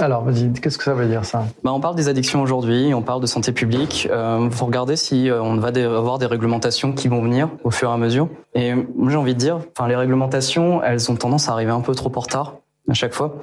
[0.00, 1.44] Alors, vas-y, qu'est-ce que ça veut dire ça?
[1.62, 4.06] Bah, On parle des addictions aujourd'hui, on parle de santé publique.
[4.06, 7.70] Il euh, faut regarder si euh, on va avoir des réglementations qui vont venir au
[7.70, 8.28] fur et à mesure.
[8.54, 8.74] Et
[9.08, 12.10] j'ai envie de dire, enfin, les réglementations, elles ont tendance à arriver un peu trop
[12.14, 12.56] en retard
[12.92, 13.36] à chaque fois.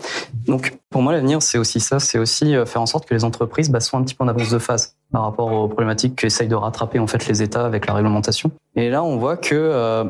[0.48, 3.24] Donc, pour moi, l'avenir, c'est aussi ça, c'est aussi euh, faire en sorte que les
[3.24, 6.48] entreprises bah, soient un petit peu en avance de phase par rapport aux problématiques qu'essayent
[6.48, 8.52] de rattraper en fait les États avec la réglementation.
[8.76, 10.10] Et là, on voit que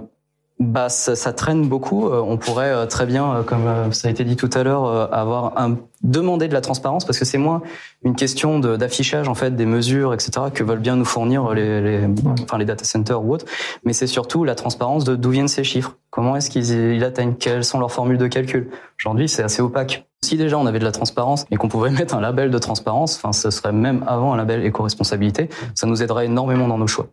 [0.60, 2.08] bah, ça, ça, traîne beaucoup.
[2.08, 5.14] Euh, on pourrait euh, très bien, euh, comme ça a été dit tout à l'heure,
[5.14, 7.62] avoir un, demander de la transparence parce que c'est moins
[8.04, 10.48] une question d'affichage en fait des mesures, etc.
[10.54, 12.08] que veulent bien nous fournir les, les,
[12.44, 13.46] enfin les data centers ou autres.
[13.86, 15.96] Mais c'est surtout la transparence de d'où viennent ces chiffres.
[16.10, 17.36] Comment est-ce qu'ils atteignent?
[17.36, 18.70] Quelles sont leurs formules de calcul?
[19.02, 20.08] Aujourd'hui, c'est assez opaque.
[20.22, 23.16] Si déjà on avait de la transparence et qu'on pouvait mettre un label de transparence,
[23.16, 27.08] enfin ce serait même avant un label éco-responsabilité, ça nous aiderait énormément dans nos choix.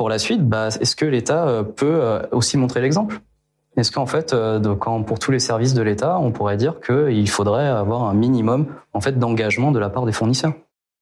[0.00, 3.20] Pour la suite, bah, est-ce que l'État euh, peut euh, aussi montrer l'exemple?
[3.76, 4.58] Est-ce qu'en fait, euh,
[5.06, 9.02] pour tous les services de l'État, on pourrait dire qu'il faudrait avoir un minimum en
[9.02, 10.54] fait d'engagement de la part des fournisseurs?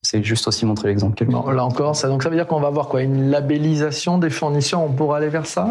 [0.02, 1.24] C'est juste aussi montrer l'exemple.
[1.30, 3.02] là encore, ça, donc ça veut dire qu'on va avoir quoi?
[3.02, 5.68] Une labellisation des fournisseurs On pourra aller vers ça?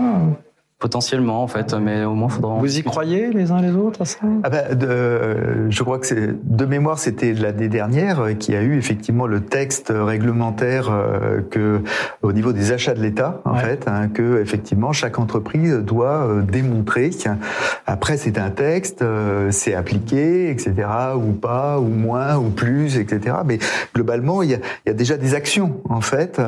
[0.79, 2.53] Potentiellement, en fait, mais au moins faudra.
[2.59, 4.19] Vous y croyez les uns les autres à ça?
[4.43, 8.61] Ah ben, de, Je crois que c'est de mémoire, c'était l'année dernière euh, qui a
[8.61, 11.81] eu effectivement le texte réglementaire euh, que
[12.21, 16.41] au niveau des achats de l'État, en fait, hein, que effectivement chaque entreprise doit euh,
[16.43, 17.09] démontrer.
[17.87, 19.03] Après, c'est un texte,
[19.49, 20.73] c'est appliqué, etc.
[21.15, 23.37] ou pas, ou moins, ou plus, etc.
[23.45, 23.57] Mais
[23.95, 26.39] globalement, il y a, il y a déjà des actions, en fait.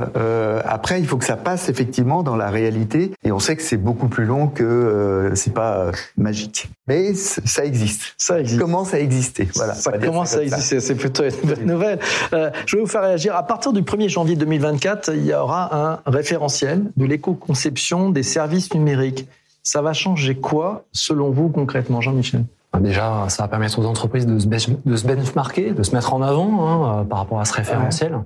[0.65, 3.77] après, il faut que ça passe effectivement dans la réalité, et on sait que c'est
[3.77, 6.69] beaucoup plus long que euh, c'est pas euh, magique.
[6.87, 8.13] Mais ça existe.
[8.17, 8.59] Ça existe.
[8.59, 9.47] Commence à exister.
[9.55, 9.73] Voilà.
[9.73, 10.79] Ça commence à exister.
[10.79, 11.99] C'est plutôt une bonne nouvelle.
[12.33, 13.35] Euh, je vais vous faire réagir.
[13.35, 18.73] À partir du 1er janvier 2024, il y aura un référentiel de l'éco-conception des services
[18.73, 19.27] numériques.
[19.63, 22.43] Ça va changer quoi, selon vous, concrètement, Jean-Michel?
[22.79, 24.47] Déjà, ça va permettre aux entreprises de se,
[24.85, 28.19] de se benchmarker, de se mettre en avant hein, par rapport à ce référentiel.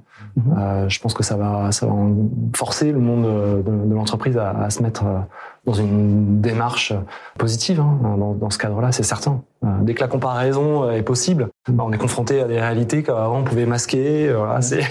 [0.57, 1.93] Euh, je pense que ça va, ça va
[2.55, 5.05] forcer le monde de, de l'entreprise à, à, se mettre
[5.66, 6.93] dans une démarche
[7.38, 9.41] positive hein, dans, dans, ce cadre-là, c'est certain.
[9.64, 13.39] Euh, dès que la comparaison est possible, bah, on est confronté à des réalités qu'avant
[13.39, 14.28] on pouvait masquer.
[14.28, 14.82] Euh, voilà, c'est...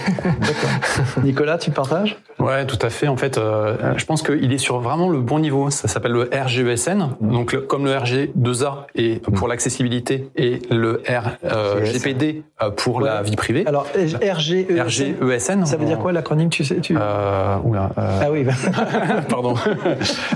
[1.23, 2.17] Nicolas, tu partages?
[2.39, 3.07] Ouais, tout à fait.
[3.07, 5.69] En fait, euh, je pense qu'il est sur vraiment le bon niveau.
[5.69, 12.43] Ça s'appelle le RGESN, donc comme le RG2A et pour l'accessibilité et le RGPD
[12.77, 13.63] pour la vie privée.
[13.67, 16.95] Alors RGESN, RGESN ça veut dire quoi l'acronyme Tu sais tu...
[16.97, 18.45] Euh, oula, Ah oui.
[19.29, 19.55] Pardon.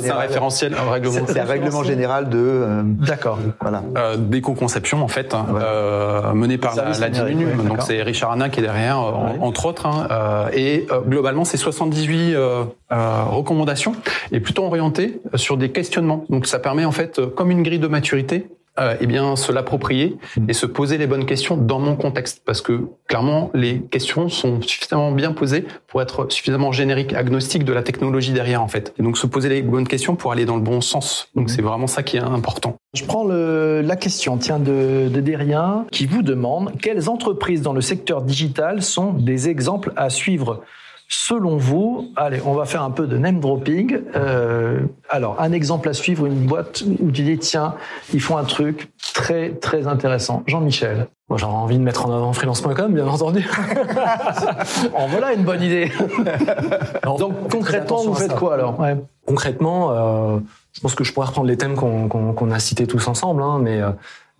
[0.00, 1.26] C'est un référentiel, un règlement.
[1.26, 2.38] C'est un règlement général de.
[2.38, 3.38] Euh, D'accord.
[3.60, 3.82] Voilà.
[3.96, 7.46] Euh, d'éco-conception en fait, hein, euh, mené par la, la DINU.
[7.66, 8.98] Donc c'est Richard Anna qui est derrière,
[9.40, 9.86] entre autres.
[9.86, 12.36] Hein, euh, et euh, globalement, c'est 78
[12.90, 13.94] recommandations
[14.32, 16.24] et plutôt orientées sur des questionnements.
[16.28, 18.48] Donc ça permet en fait, comme une grille de maturité,
[18.80, 20.16] euh, eh bien, se l'approprier
[20.48, 24.60] et se poser les bonnes questions dans mon contexte, parce que clairement, les questions sont
[24.62, 28.94] suffisamment bien posées pour être suffisamment génériques, agnostiques de la technologie derrière, en fait.
[28.98, 31.28] Et donc, se poser les bonnes questions pour aller dans le bon sens.
[31.34, 32.76] Donc, c'est vraiment ça qui est important.
[32.94, 37.72] Je prends le, la question, tiens, de, de Derrien, qui vous demande quelles entreprises dans
[37.72, 40.62] le secteur digital sont des exemples à suivre?
[41.10, 43.98] Selon vous, allez, on va faire un peu de name dropping.
[44.14, 47.74] Euh, alors, un exemple à suivre, une boîte où tu dis, tiens,
[48.12, 50.42] ils font un truc très, très intéressant.
[50.46, 51.06] Jean-Michel.
[51.30, 53.46] Moi, j'aurais envie de mettre en avant freelance.com, bien entendu.
[54.94, 55.90] en voilà une bonne idée.
[57.04, 58.78] Donc, concrètement, vous faites quoi alors?
[58.78, 58.96] Ouais.
[59.26, 60.38] Concrètement, euh,
[60.72, 63.58] je pense que je pourrais reprendre les thèmes qu'on qu a cités tous ensemble, hein,
[63.62, 63.90] mais euh,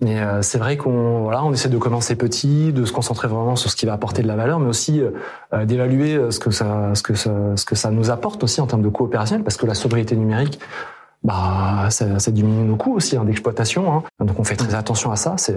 [0.00, 3.56] mais euh, c'est vrai qu'on voilà, on essaie de commencer petit, de se concentrer vraiment
[3.56, 5.10] sur ce qui va apporter de la valeur, mais aussi euh,
[5.52, 8.66] euh, d'évaluer ce que ça, ce que ça, ce que ça nous apporte aussi en
[8.66, 10.60] termes de coût opérationnel, parce que la sobriété numérique,
[11.24, 13.92] bah ça, ça diminue nos coûts aussi hein, d'exploitation.
[13.92, 14.04] Hein.
[14.24, 15.34] Donc on fait très attention à ça.
[15.36, 15.56] C'est,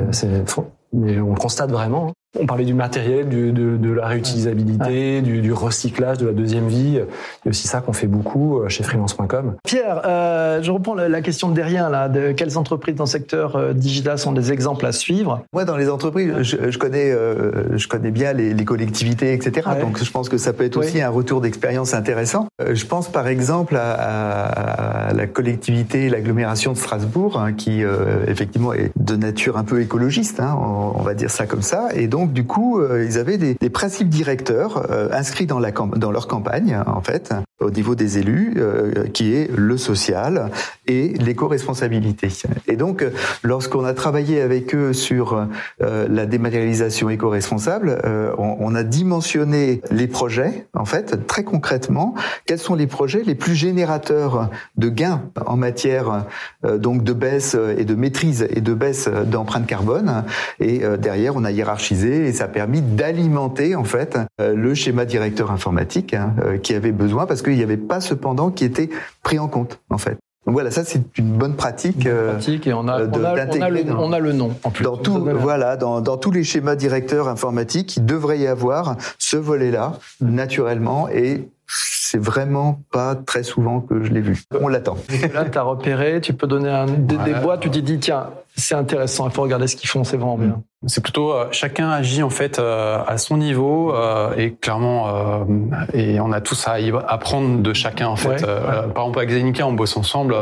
[0.91, 2.07] mais on le constate vraiment.
[2.07, 2.13] Hein.
[2.39, 6.67] On parlait du matériel, du, de, de, la réutilisabilité, du, du, recyclage, de la deuxième
[6.67, 6.93] vie.
[6.93, 9.55] Il y a aussi ça qu'on fait beaucoup euh, chez freelance.com.
[9.65, 12.07] Pierre, euh, je reprends la question de derrière là.
[12.07, 15.43] De quelles entreprises dans le secteur euh, digital sont des exemples à suivre?
[15.51, 19.67] Moi, dans les entreprises, je, je connais, euh, je connais bien les, les collectivités, etc.
[19.69, 19.81] Ouais.
[19.81, 22.47] Donc, je pense que ça peut être aussi un retour d'expérience intéressant.
[22.61, 27.83] Euh, je pense par exemple à, à, à la collectivité, l'agglomération de Strasbourg, hein, qui
[28.27, 31.89] effectivement est de nature un peu écologiste, hein, on, on va dire ça comme ça,
[31.93, 36.11] et donc donc du coup, euh, ils avaient des, principes directeurs euh, inscrits dans, dans
[36.11, 40.49] leur campagne, en fait, au niveau des élus, euh, qui est le social
[40.87, 42.29] et l'éco-responsabilité.
[42.67, 43.05] Et donc,
[43.43, 45.47] lorsqu'on a travaillé avec eux sur
[45.81, 52.15] euh, la dématérialisation éco-responsable, euh, on, on, a dimensionné les projets, en fait, très concrètement,
[52.45, 56.25] quels sont les projets les plus générateurs de gains en matière
[56.63, 60.23] donc de baisse et de maîtrise et de baisse d'empreinte carbone.
[60.59, 65.51] Et derrière, on a hiérarchisé et ça a permis d'alimenter en fait le schéma directeur
[65.51, 66.33] informatique hein,
[66.63, 68.89] qui avait besoin parce qu'il n'y avait pas cependant qui était
[69.23, 70.17] pris en compte en fait.
[70.45, 72.09] Donc voilà, ça c'est une bonne pratique.
[72.09, 74.83] Pratique et on a, on, a, on, a le, on a, le, nom en plus.
[74.83, 79.37] Dans tout, voilà, dans, dans, tous les schémas directeurs informatiques, il devrait y avoir ce
[79.37, 84.41] volet-là naturellement et c'est vraiment pas très souvent que je l'ai vu.
[84.59, 84.97] On l'attend.
[85.33, 88.27] Là, tu as repéré, tu peux donner un, des, des boîtes, tu te dis tiens,
[88.55, 90.61] c'est intéressant, il faut regarder ce qu'ils font, c'est vraiment bien.
[90.87, 95.45] C'est plutôt euh, chacun agit en fait euh, à son niveau euh, et clairement
[95.93, 96.77] et on a tous à
[97.07, 98.43] apprendre de chacun en fait.
[98.43, 100.35] par exemple avec Zenica on bosse ensemble,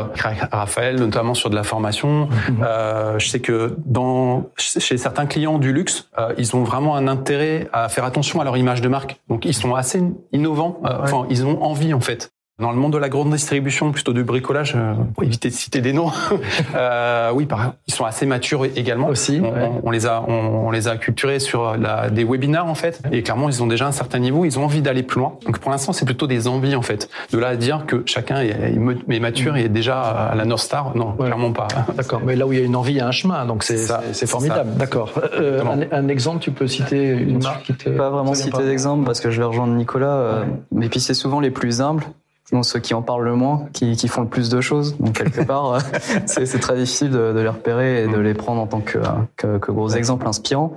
[0.50, 2.28] Raphaël notamment sur de la formation.
[2.50, 3.18] Mhm.
[3.18, 6.08] je sais que dans chez certains clients du luxe,
[6.38, 9.20] ils ont vraiment un intérêt à faire attention à leur image de marque.
[9.28, 10.02] Donc ils sont assez
[10.32, 10.80] innovants.
[10.84, 14.24] Enfin ils ont envie en fait dans le monde de la grande distribution, plutôt du
[14.24, 16.10] bricolage, euh, pour éviter de citer des noms,
[16.74, 19.08] euh, oui, par, ils sont assez matures également.
[19.08, 22.74] Aussi, on, on les a, on, on, les a culturés sur la, des webinars en
[22.74, 25.34] fait, et clairement ils ont déjà un certain niveau, ils ont envie d'aller plus loin.
[25.46, 27.08] Donc pour l'instant, c'est plutôt des envies en fait.
[27.32, 30.62] De là à dire que chacun est, est mature et est déjà à la North
[30.62, 31.68] Star, non, clairement pas.
[31.96, 33.64] D'accord, mais là où il y a une envie, il y a un chemin, donc
[33.64, 34.70] c'est formidable.
[34.76, 35.12] D'accord.
[35.34, 37.90] Euh, un, un, exemple, tu peux citer une marque qui te.
[37.90, 40.06] Pas vraiment citer d'exemple parce que je vais rejoindre Nicolas.
[40.06, 42.04] Euh, mais puis c'est souvent les plus humbles
[42.52, 44.96] non ceux qui en parlent le moins, qui, qui font le plus de choses.
[44.98, 45.78] Donc quelque part, euh,
[46.26, 48.98] c'est très difficile de, de, les repérer et de les prendre en tant que,
[49.36, 50.74] que, que gros exemples inspirants.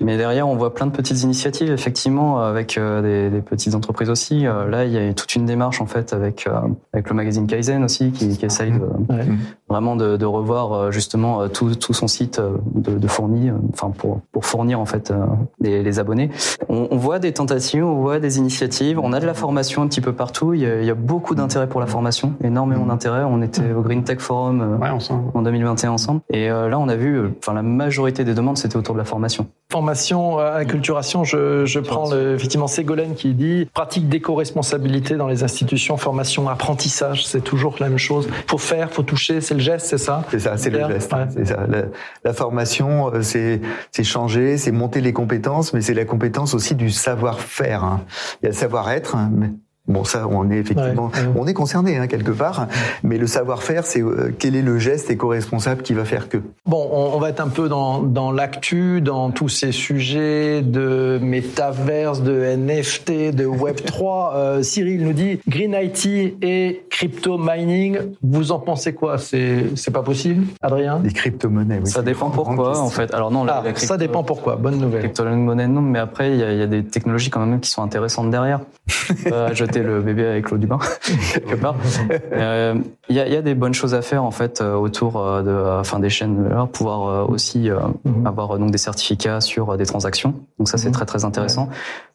[0.00, 4.10] Mais derrière, on voit plein de petites initiatives, effectivement, avec euh, des, des petites entreprises
[4.10, 4.46] aussi.
[4.46, 6.48] Euh, là, il y a toute une démarche en fait avec
[6.92, 8.80] avec le magazine Kaizen aussi, qui, qui essaye de,
[9.68, 12.40] vraiment de, de, revoir justement tout, tout son site
[12.74, 15.12] de, de fourni, enfin pour pour fournir en fait
[15.60, 16.30] les, les abonnés.
[16.68, 19.88] On, on, voit des tentatives, on voit des initiatives, on a de la formation un
[19.88, 20.54] petit peu partout.
[20.54, 22.88] Il y a, il y a beaucoup d'intérêt pour la formation, énormément mm.
[22.88, 23.22] d'intérêt.
[23.24, 24.98] On était au Green Tech Forum euh,
[25.34, 26.20] en 2021 ensemble.
[26.30, 28.98] Et euh, là, on a vu, euh, enfin, la majorité des demandes, c'était autour de
[28.98, 29.46] la formation.
[29.70, 35.98] Formation, acculturation, je, je prends le, effectivement Ségolène qui dit pratique d'éco-responsabilité dans les institutions,
[35.98, 38.28] formation, apprentissage, c'est toujours la même chose.
[38.46, 40.24] Faut faire, faut toucher, c'est le geste, c'est ça?
[40.30, 41.14] C'est ça, c'est le geste.
[41.30, 41.66] C'est ça.
[41.68, 41.82] La,
[42.24, 43.60] la formation, c'est
[44.02, 47.84] changer, c'est monter les compétences, mais c'est la compétence aussi du savoir-faire.
[47.84, 48.04] Hein.
[48.40, 49.30] Il y a le savoir-être, hein,
[49.88, 52.68] Bon, ça, on est effectivement, on est concerné hein, quelque part,
[53.02, 56.38] mais le savoir-faire, c'est euh, quel est le geste éco-responsable qui va faire que?
[56.66, 62.22] Bon, on, va être un peu dans, dans l'actu, dans tous ces sujets de métaverse,
[62.22, 64.18] de NFT, de Web 3.
[64.38, 66.06] Euh, Cyril nous dit Green IT
[66.42, 67.98] et crypto mining.
[68.22, 69.18] Vous en pensez quoi?
[69.18, 71.00] C'est c'est pas possible, Adrien?
[71.02, 71.80] Les crypto-monnaies.
[71.84, 73.12] Oui, ça dépend pourquoi, en fait.
[73.14, 74.56] Alors non, ah, ça dépend pourquoi.
[74.56, 75.00] Bonne nouvelle.
[75.00, 78.30] Crypto-monnaie non, mais après il y, y, a des technologies quand même qui sont intéressantes
[78.30, 78.60] derrière.
[79.32, 79.48] euh,
[79.82, 80.78] le bébé avec l'eau du bain
[81.32, 81.76] quelque part.
[82.10, 82.74] Il euh,
[83.08, 85.80] y, a, y, a, des bonnes choses à faire en fait euh, autour euh, de,
[85.80, 87.70] enfin des chaînes, là, pouvoir aussi
[88.04, 88.26] mhm.
[88.26, 90.34] avoir donc des certificats sur des transactions.
[90.58, 90.94] Donc ça c'est mhm.
[90.94, 91.68] très très intéressant.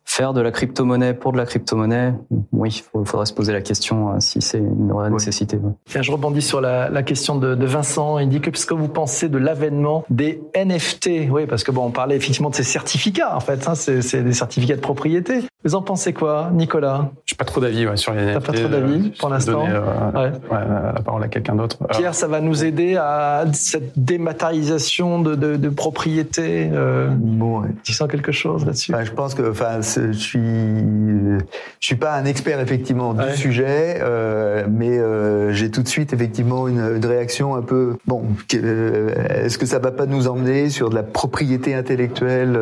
[0.05, 2.13] Faire de la crypto-monnaie pour de la crypto-monnaie,
[2.51, 5.57] oui, il faudrait se poser la question euh, si c'est une vraie nécessité.
[5.85, 8.19] Tiens, je rebondis sur la, la question de, de, Vincent.
[8.19, 11.85] Il dit que ce que vous pensez de l'avènement des NFT Oui, parce que bon,
[11.85, 13.67] on parlait effectivement de ces certificats, en fait.
[13.67, 15.39] Hein, c'est des certificats de propriété.
[15.63, 17.09] Vous en pensez quoi, Nicolas?
[17.25, 18.33] J'ai pas trop d'avis ouais, sur les NFT.
[18.33, 19.65] T'as pas trop d'avis pour l'instant?
[19.67, 20.31] euh, ouais.
[20.51, 20.91] ouais.
[20.93, 21.77] la parole à quelqu'un d'autre.
[21.89, 26.69] Pierre, ça va nous aider à cette dématérialisation de, de, de propriété.
[26.73, 27.69] Euh, bon, ouais.
[27.83, 28.91] Tu sens quelque chose là-dessus?
[28.91, 33.99] Bah, Je pense que, enfin, je suis, je suis pas un expert effectivement du sujet,
[34.01, 38.23] euh, mais euh, j'ai tout de suite effectivement une, une réaction un peu bon.
[38.53, 42.53] Euh, est-ce que ça va pas nous emmener sur de la propriété intellectuelle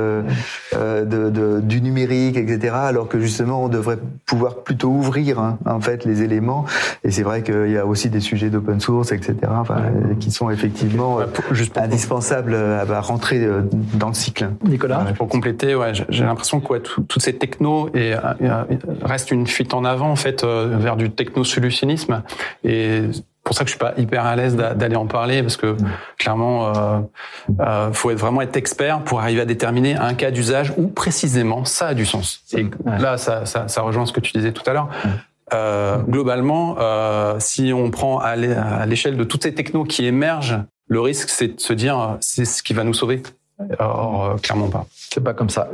[0.73, 2.75] de, de, du numérique, etc.
[2.75, 6.65] Alors que justement on devrait pouvoir plutôt ouvrir hein, en fait les éléments.
[7.03, 9.35] Et c'est vrai qu'il y a aussi des sujets d'open source, etc.
[9.49, 9.83] Enfin,
[10.19, 11.19] qui sont effectivement
[11.51, 13.47] juste indispensables à rentrer
[13.93, 14.49] dans le cycle.
[14.63, 16.81] Nicolas, pour compléter, ouais, j'ai l'impression que ouais,
[17.21, 18.13] toutes ces techno et,
[19.03, 22.23] reste une fuite en avant en fait euh, vers du techno-solutionnisme
[22.63, 23.03] et
[23.43, 25.75] pour ça que je suis pas hyper à l'aise d'aller en parler parce que
[26.17, 26.99] clairement euh,
[27.59, 31.65] euh, faut être vraiment être expert pour arriver à déterminer un cas d'usage où précisément
[31.65, 32.43] ça a du sens.
[32.53, 34.89] Et là, ça, ça, ça rejoint ce que tu disais tout à l'heure.
[35.53, 38.35] Euh, globalement, euh, si on prend à
[38.85, 42.61] l'échelle de toutes ces technos qui émergent, le risque c'est de se dire c'est ce
[42.63, 43.23] qui va nous sauver.
[43.79, 44.85] Or, clairement pas.
[45.13, 45.69] C'est pas comme ça.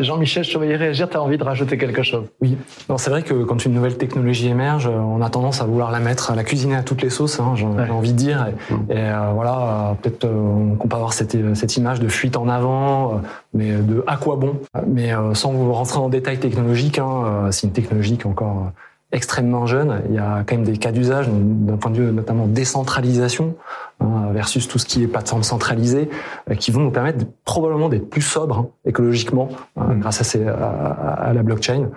[0.00, 2.24] Jean-Michel, je te voyais réagir, tu as envie de rajouter quelque chose?
[2.40, 2.56] Oui.
[2.96, 6.30] c'est vrai que quand une nouvelle technologie émerge, on a tendance à vouloir la mettre,
[6.30, 8.46] à la cuisiner à toutes les sauces, hein, j'ai envie de dire.
[8.90, 13.22] Et, et voilà, peut-être qu'on peut avoir cette, cette, image de fuite en avant,
[13.54, 14.56] mais de à quoi bon?
[14.86, 18.72] Mais sans vous rentrer en détail technologique, hein, c'est une technologie qui est encore
[19.12, 20.02] extrêmement jeune.
[20.08, 23.54] Il y a quand même des cas d'usage d'un point de vue notamment décentralisation
[24.00, 26.08] hein, versus tout ce qui est plateforme centralisée
[26.50, 30.00] euh, qui vont nous permettre probablement d'être plus sobres hein, écologiquement hein, mm.
[30.00, 31.88] grâce à, la blockchain.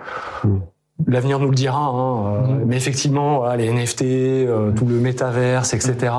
[0.42, 0.58] Mm.
[1.06, 2.62] L'avenir nous le dira, hein, euh, mm.
[2.66, 6.12] mais effectivement, les NFT, euh, tout le métaverse, etc.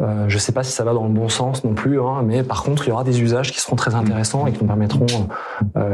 [0.00, 2.22] Euh, je ne sais pas si ça va dans le bon sens non plus, hein,
[2.24, 4.66] mais par contre, il y aura des usages qui seront très intéressants et qui nous
[4.66, 5.06] permettront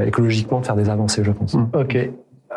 [0.06, 1.56] écologiquement de faire des avancées, je pense.
[1.74, 1.96] Ok.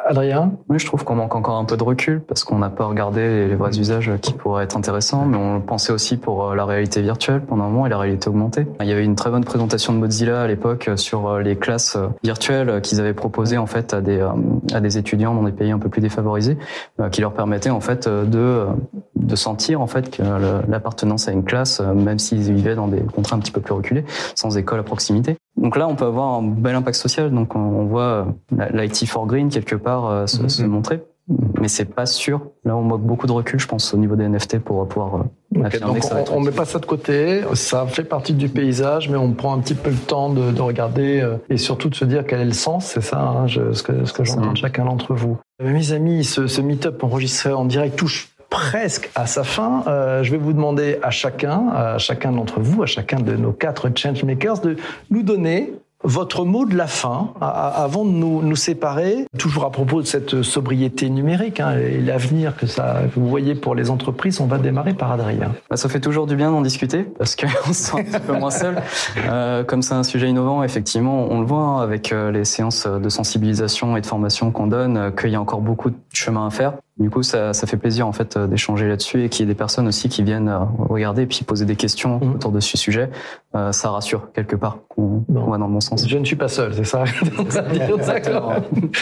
[0.07, 2.85] Adrien Oui, je trouve qu'on manque encore un peu de recul parce qu'on n'a pas
[2.85, 6.65] regardé les vrais usages qui pourraient être intéressants, mais on pensait aussi pour euh, la
[6.65, 8.65] réalité virtuelle pendant un moment et la réalité augmentée.
[8.79, 11.97] Il y avait une très bonne présentation de Mozilla à l'époque sur euh, les classes
[11.97, 14.25] euh, virtuelles qu'ils avaient proposées en fait à des
[14.73, 16.57] à des étudiants dans des pays un peu plus défavorisés,
[17.11, 18.65] qui leur permettaient en fait de
[19.19, 20.23] de sentir en fait que
[20.67, 24.05] l'appartenance à une classe, même s'ils vivaient dans des contrées un petit peu plus reculées,
[24.35, 25.37] sans école à proximité.
[25.57, 27.31] Donc là, on peut avoir un bel impact social.
[27.31, 28.27] Donc on voit
[28.73, 30.67] l'IT for Green quelque part euh, se, mm-hmm.
[30.67, 31.01] montrer.
[31.59, 32.41] Mais c'est pas sûr.
[32.63, 35.25] Là, on manque beaucoup de recul, je pense, au niveau des NFT pour pouvoir
[35.57, 37.41] euh, affirmer ça on, met pas ça de côté.
[37.53, 41.19] Ça fait partie du paysage, mais on prend un petit peu le temps de, regarder
[41.19, 42.85] euh, et surtout de se dire quel est le sens.
[42.85, 45.37] C'est ça, hein, ce que, ce que j'entends de chacun d'entre vous.
[45.61, 49.83] Mes amis, ce, ce meet-up enregistré en direct touche presque à sa fin.
[50.23, 53.89] je vais vous demander à chacun, à chacun d'entre vous, à chacun de nos quatre
[53.95, 54.77] changemakers, de
[55.11, 60.01] nous donner votre mot de la fin, avant de nous, nous séparer, toujours à propos
[60.01, 64.45] de cette sobriété numérique hein, et l'avenir que ça, vous voyez pour les entreprises, on
[64.45, 65.53] va démarrer par Adrien.
[65.69, 68.33] Bah, ça fait toujours du bien d'en discuter parce qu'on se sent un petit peu
[68.33, 68.81] moins seul.
[69.27, 72.87] Euh, comme c'est un sujet innovant, effectivement, on le voit hein, avec euh, les séances
[72.87, 76.45] de sensibilisation et de formation qu'on donne, euh, qu'il y a encore beaucoup de chemin
[76.45, 76.73] à faire.
[76.99, 79.53] Du coup, ça, ça fait plaisir en fait euh, d'échanger là-dessus et qu'il y ait
[79.53, 82.35] des personnes aussi qui viennent euh, regarder et puis poser des questions mmh.
[82.35, 83.11] autour de ce sujet.
[83.55, 86.07] Euh, ça rassure quelque part qu'on va dans le bon sens.
[86.07, 87.03] Je ne suis pas seul, c'est ça?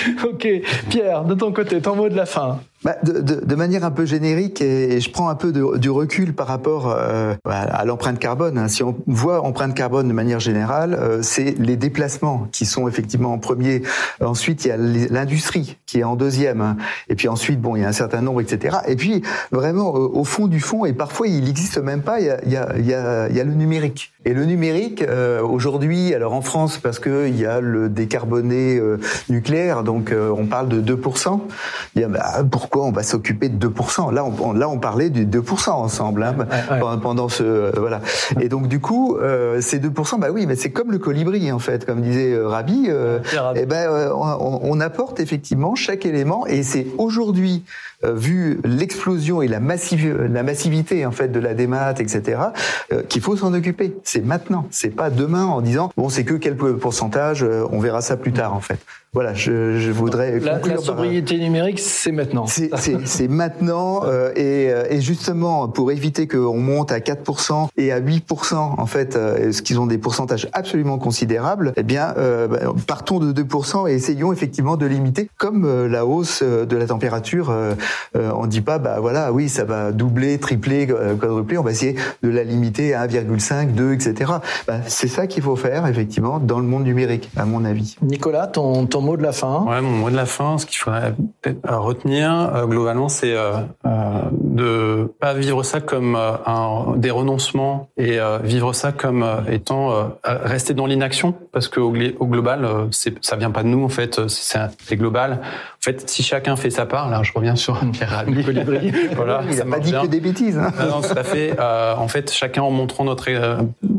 [0.25, 0.47] ok,
[0.89, 2.59] Pierre, de ton côté, ton mot de la fin.
[2.85, 5.89] Bah, de, de, de, manière un peu générique, et, je prends un peu de, du
[5.89, 8.59] recul par rapport euh, à l'empreinte carbone.
[8.59, 8.67] Hein.
[8.67, 13.33] Si on voit empreinte carbone de manière générale, euh, c'est les déplacements qui sont effectivement
[13.33, 13.81] en premier.
[14.21, 16.61] Ensuite, il y a l'industrie qui est en deuxième.
[16.61, 16.77] Hein.
[17.09, 18.77] Et puis ensuite, bon, il y a un certain nombre, etc.
[18.87, 22.29] Et puis, vraiment, au fond du fond, et parfois il n'existe même pas, il y
[22.29, 24.13] a, y a, y a, y a le numérique.
[24.27, 28.99] Et le numérique, euh, aujourd'hui, alors en France, parce qu'il y a le décarboné euh,
[29.29, 31.41] nucléaire, donc euh, on parle de 2%,
[31.95, 35.09] il y a, bah, pourquoi on va s'occuper de 2% Là, on, là, on parlait
[35.09, 36.35] du 2% ensemble, hein,
[37.01, 37.77] pendant ce...
[37.79, 38.01] voilà.
[38.39, 39.17] Et donc, du coup,
[39.59, 43.19] ces 2%, bah oui, mais c'est comme le colibri, en fait, comme disait Rabi, et
[43.55, 47.63] eh ben, on, on apporte effectivement chaque élément, et c'est aujourd'hui
[48.03, 52.39] euh, vu l'explosion et la, la massivité en fait de la démat, etc.,
[52.91, 53.95] euh, qu'il faut s'en occuper.
[54.03, 58.01] C'est maintenant, c'est pas demain en disant bon c'est que quel pourcentage, euh, on verra
[58.01, 58.79] ça plus tard en fait.
[59.15, 62.47] Voilà, je, je voudrais la, la sobriété numérique, c'est maintenant.
[62.47, 68.01] C'est maintenant euh, et, euh, et, justement pour éviter qu'on monte à 4% et à
[68.01, 72.73] 8% en fait, euh, ce qu'ils ont des pourcentages absolument considérables, eh bien euh, bah,
[72.87, 77.55] partons de 2% et essayons effectivement de limiter comme la hausse de la température.
[78.13, 82.27] on dit pas bah voilà oui ça va doubler, tripler, quadrupler, on va essayer de
[82.27, 84.33] la limiter à 1,5, 2, etc.
[84.67, 87.95] Bah, c'est ça qu'il faut faire effectivement dans le monde numérique à mon avis.
[88.01, 90.77] Nicolas, ton, ton mot de la fin Ouais, mon mot de la fin, ce qu'il
[90.77, 96.95] faudrait peut-être retenir euh, globalement, c'est euh, euh, de pas vivre ça comme euh, un,
[96.97, 103.13] des renoncements et vivre ça comme étant rester dans l'inaction, parce qu'au au global, c'est
[103.23, 105.39] ça vient pas de nous en fait, c'est global.
[105.41, 108.41] En fait, si chacun fait sa part, là, je reviens sur Pierre Rabhi.
[109.15, 110.57] voilà, il n'a pas dit que des bêtises.
[110.57, 110.71] Hein.
[110.79, 111.55] Non, tout à fait.
[111.59, 113.25] en fait, chacun en montrant notre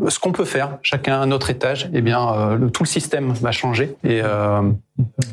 [0.09, 3.53] ce qu'on peut faire, chacun à notre étage, eh bien, le, tout le système va
[3.53, 4.23] changer et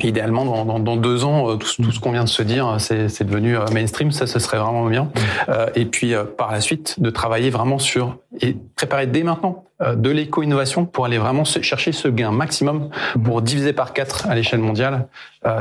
[0.01, 3.65] Idéalement, dans, deux ans, euh, tout, ce qu'on vient de se dire, c'est devenu euh,
[3.71, 4.11] mainstream.
[4.11, 5.09] Ça, ce serait vraiment bien.
[5.47, 9.63] Euh, et puis, par la suite, de travailler vraiment sur et préparer dès maintenant
[9.95, 12.89] de l'éco-innovation pour aller vraiment chercher ce gain maximum
[13.23, 15.07] pour diviser par quatre à l'échelle mondiale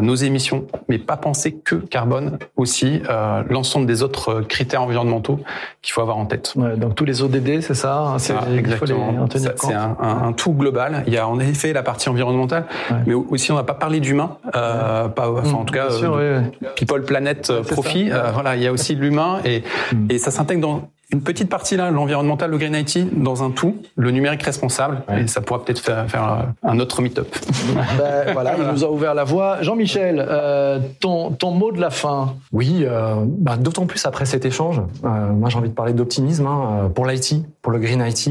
[0.00, 3.02] nos émissions, mais pas penser que carbone, aussi
[3.50, 5.40] l'ensemble des autres critères environnementaux
[5.82, 6.52] qu'il faut avoir en tête.
[6.56, 9.26] Ouais, donc tous les ODD, c'est ça hein, C'est exactement.
[9.34, 11.02] C'est un, un, un, tout global.
[11.06, 12.66] Il y a en effet la partie environnementale,
[13.06, 16.40] mais aussi on n'a pas parlé d'humain, euh, pas, enfin, en tout cas, sûr, euh,
[16.76, 18.10] People Planet Profit.
[18.10, 19.62] Euh, voilà, il y a aussi l'humain et,
[19.92, 20.06] mm.
[20.10, 23.76] et ça s'intègre dans une petite partie là, l'environnemental, le Green IT, dans un tout,
[23.96, 27.28] le numérique responsable, et ça pourra peut-être faire, faire, un autre meet-up.
[27.98, 29.60] ben, voilà, il nous a ouvert la voie.
[29.60, 34.46] Jean-Michel, euh, ton, ton mot de la fin Oui, euh, bah, d'autant plus après cet
[34.46, 34.80] échange.
[35.04, 38.30] Euh, moi, j'ai envie de parler d'optimisme hein, pour l'IT, pour le Green IT.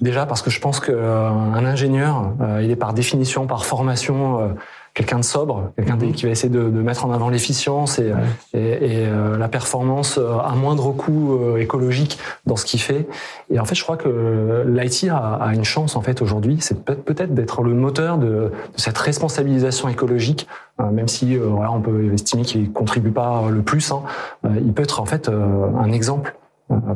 [0.00, 4.54] déjà parce que je pense qu'un ingénieur, il est par définition, par formation
[4.98, 6.10] quelqu'un de sobre, quelqu'un mhm.
[6.10, 8.12] qui va essayer de, de mettre en avant l'efficience et,
[8.52, 13.06] et, et euh, la performance euh, à moindre coût euh, écologique dans ce qu'il fait.
[13.48, 16.82] Et en fait, je crois que l'IT a, a, une chance en fait aujourd'hui, c'est
[16.84, 20.48] peut-être d'être le moteur de, de, cette responsabilisation écologique,
[20.80, 23.92] même si voilà, on peut estimer qu'il contribue pas le plus.
[23.92, 24.02] Hein,
[24.44, 26.47] il peut être en fait un exemple euh,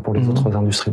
[0.04, 0.30] pour les mhm.
[0.30, 0.92] autres industries.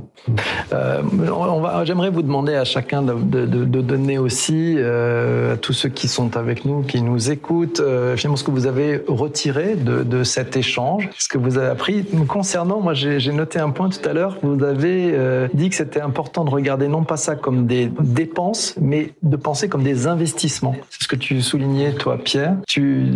[0.72, 5.58] Euh, on va, j'aimerais vous demander à chacun de, de, de donner aussi euh, à
[5.58, 9.04] tous ceux qui sont avec nous, qui nous écoutent, euh, finalement ce que vous avez
[9.08, 12.06] retiré de, de cet échange, ce que vous avez appris.
[12.28, 16.02] Concernant, moi j'ai noté un point tout à l'heure, vous avez euh, dit que c'était
[16.02, 20.76] important de regarder non pas ça comme des dépenses, mais de penser comme des investissements.
[20.90, 22.56] C'est ce que tu soulignais toi, Pierre.
[22.66, 23.08] Tu,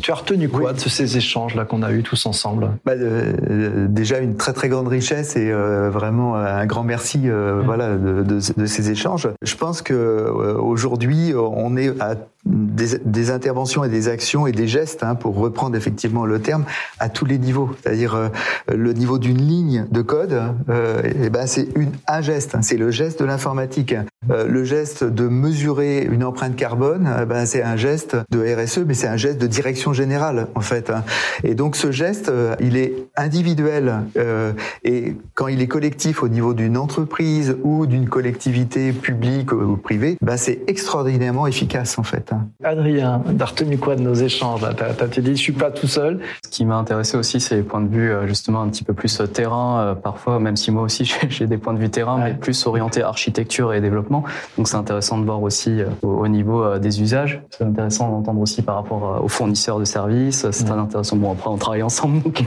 [0.00, 2.70] tu as retenu quoi de ces échanges là qu'on a eu tous ensemble?
[2.84, 7.96] Bah, Déjà une très très grande richesse et euh, vraiment un grand merci euh, voilà
[7.96, 9.28] de, de, de, ces échanges.
[9.42, 14.52] Je pense que euh, aujourd'hui on est à des, des, interventions et des actions et
[14.52, 16.64] des gestes, hein, pour reprendre effectivement le terme,
[16.98, 17.70] à tous les niveaux.
[17.82, 18.28] C'est-à-dire euh,
[18.72, 21.68] le niveau d'une ligne de code, euh, et ben c'est
[22.08, 23.94] un geste, hein, c'est le geste de l'informatique.
[24.30, 28.80] Euh, le geste de mesurer une empreinte carbone, euh, ben c'est un geste de RSE,
[28.86, 30.90] mais c'est un geste de direction générale en fait.
[30.90, 31.04] Hein.
[31.44, 33.94] Et donc ce geste, euh, il est individuel
[34.84, 35.01] et
[35.34, 40.36] quand il est collectif au niveau d'une entreprise ou d'une collectivité publique ou privée, ben
[40.36, 42.32] c'est extraordinairement efficace en fait.
[42.62, 46.20] Adrien, t'as retenu quoi de nos échanges T'as dit, je suis pas tout seul.
[46.44, 48.92] Ce qui m'a intéressé aussi, c'est les points de vue euh, justement un petit peu
[48.92, 52.18] plus euh, terrain, euh, parfois, même si moi aussi j'ai des points de vue terrain,
[52.18, 54.24] mais plus orientés architecture et développement.
[54.56, 57.42] Donc c'est intéressant de voir aussi au niveau des usages.
[57.50, 60.46] C'est intéressant d'entendre aussi par rapport aux fournisseurs de services.
[60.50, 61.16] C'est très intéressant.
[61.16, 62.42] Bon, après, on travaille ensemble, donc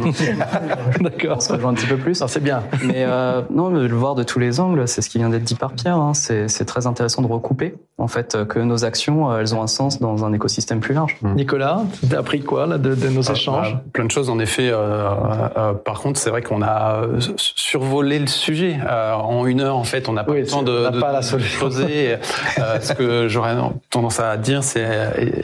[1.00, 2.24] d'accord, on se rejoint un petit peu plus.
[2.28, 2.64] C'est bien.
[2.84, 5.56] Mais euh, non, le voir de tous les angles, c'est ce qui vient d'être dit
[5.56, 5.98] par Pierre.
[5.98, 6.14] Hein.
[6.14, 10.26] C'est très intéressant de recouper en fait que nos actions, elles ont un sens dans
[10.26, 11.18] un écosystème plus large.
[11.22, 11.34] Mmh.
[11.36, 14.30] Nicolas, tu as appris quoi là, de, de nos ah, échanges bah, Plein de choses
[14.30, 14.70] en effet.
[14.70, 15.10] Euh,
[15.58, 17.02] euh, par contre, c'est vrai qu'on a
[17.38, 19.78] survolé le sujet euh, en une heure.
[19.78, 21.22] En fait, on n'a pas le temps de, de, pas
[21.60, 22.18] poser.
[22.60, 23.56] Euh, ce que j'aurais
[23.90, 24.86] tendance à dire, c'est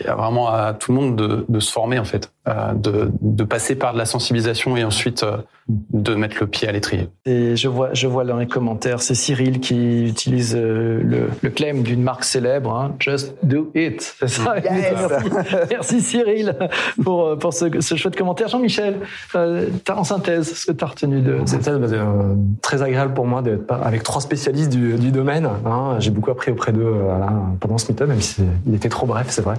[0.07, 3.75] vraiment à tout le monde de, de se former en fait, euh, de, de passer
[3.75, 5.25] par de la sensibilisation et ensuite
[5.67, 6.90] de mettre le pied à l'étrier.
[7.25, 11.49] Et je vois, je vois dans les commentaires, c'est Cyril qui utilise euh, le, le
[11.49, 14.15] claim d'une marque célèbre, hein, Just Do It.
[14.19, 14.55] C'est ça.
[14.63, 15.29] Merci.
[15.69, 16.01] Merci.
[16.01, 16.55] Cyril
[17.03, 18.47] pour, euh, pour ce, ce chouette commentaire.
[18.47, 18.95] Jean-Michel,
[19.35, 21.37] euh, en synthèse, ce que tu as retenu de...
[21.45, 25.47] C'était euh, très agréable pour moi d'être avec trois spécialistes du, du domaine.
[25.65, 25.97] Hein.
[25.99, 29.27] J'ai beaucoup appris auprès d'eux voilà, pendant ce meet-up, même si il était trop bref,
[29.29, 29.55] c'est vrai.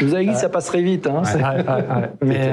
[0.00, 1.06] je vous avais dit que ça passerait vite.
[1.06, 2.52] Hein, ouais, ouais, ouais, Mais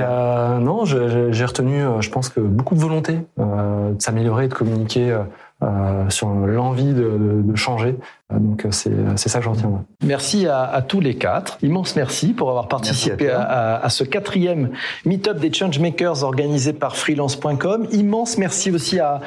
[0.59, 5.24] non, j'ai retenu, je pense que beaucoup de volonté euh, de s'améliorer, de communiquer euh,
[5.64, 7.96] euh, sur l'envie de, de, changer.
[8.40, 9.86] Donc c'est ça que j'en retiens.
[10.04, 11.58] Merci à, à, tous les quatre.
[11.62, 14.70] Immense merci pour avoir participé à, à, à, ce quatrième
[15.06, 17.88] meet-up des changemakers organisé par freelance.com.
[17.92, 19.22] Immense merci aussi à,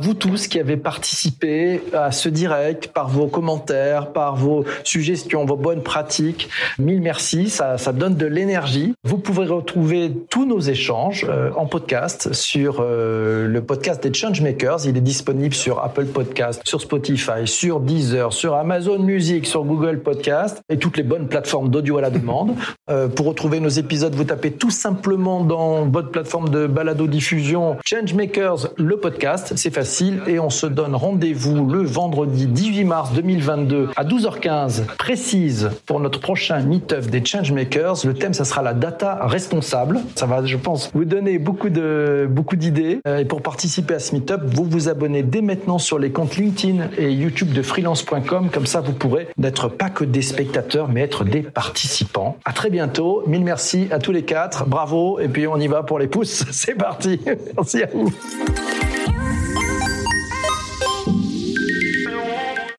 [0.00, 5.56] vous tous qui avez participé à ce direct par vos commentaires, par vos suggestions, vos
[5.56, 6.48] bonnes pratiques.
[6.78, 8.94] Mille merci, ça, ça donne de l'énergie.
[9.04, 14.86] Vous pouvez retrouver tous nos échanges euh, en podcast sur euh, le podcast des changemakers.
[14.86, 20.00] Il est disponible sur Apple Podcast, sur Spotify, sur Deezer, sur Amazon Music, sur Google
[20.00, 22.54] Podcast et toutes les bonnes plateformes d'audio à la demande.
[22.90, 27.76] Euh, pour retrouver nos épisodes, vous tapez tout simplement dans votre plateforme de balado diffusion
[27.84, 29.52] Changemakers le podcast.
[29.56, 35.70] C'est facile et on se donne rendez-vous le vendredi 18 mars 2022 à 12h15 précise
[35.86, 38.04] pour notre prochain meet-up des Changemakers.
[38.04, 40.00] Le thème, ça sera la data responsable.
[40.16, 43.00] Ça va, je pense, vous donner beaucoup de beaucoup d'idées.
[43.06, 46.36] Euh, et pour participer à ce meet-up, vous vous abonnez dès maintenant sur les comptes
[46.36, 48.31] LinkedIn et YouTube de freelance.com.
[48.52, 52.38] Comme ça, vous pourrez n'être pas que des spectateurs, mais être des participants.
[52.44, 53.22] À très bientôt.
[53.26, 54.66] Mille merci à tous les quatre.
[54.66, 55.20] Bravo.
[55.20, 56.44] Et puis, on y va pour les pouces.
[56.50, 57.20] C'est parti.
[57.56, 58.12] Merci à vous.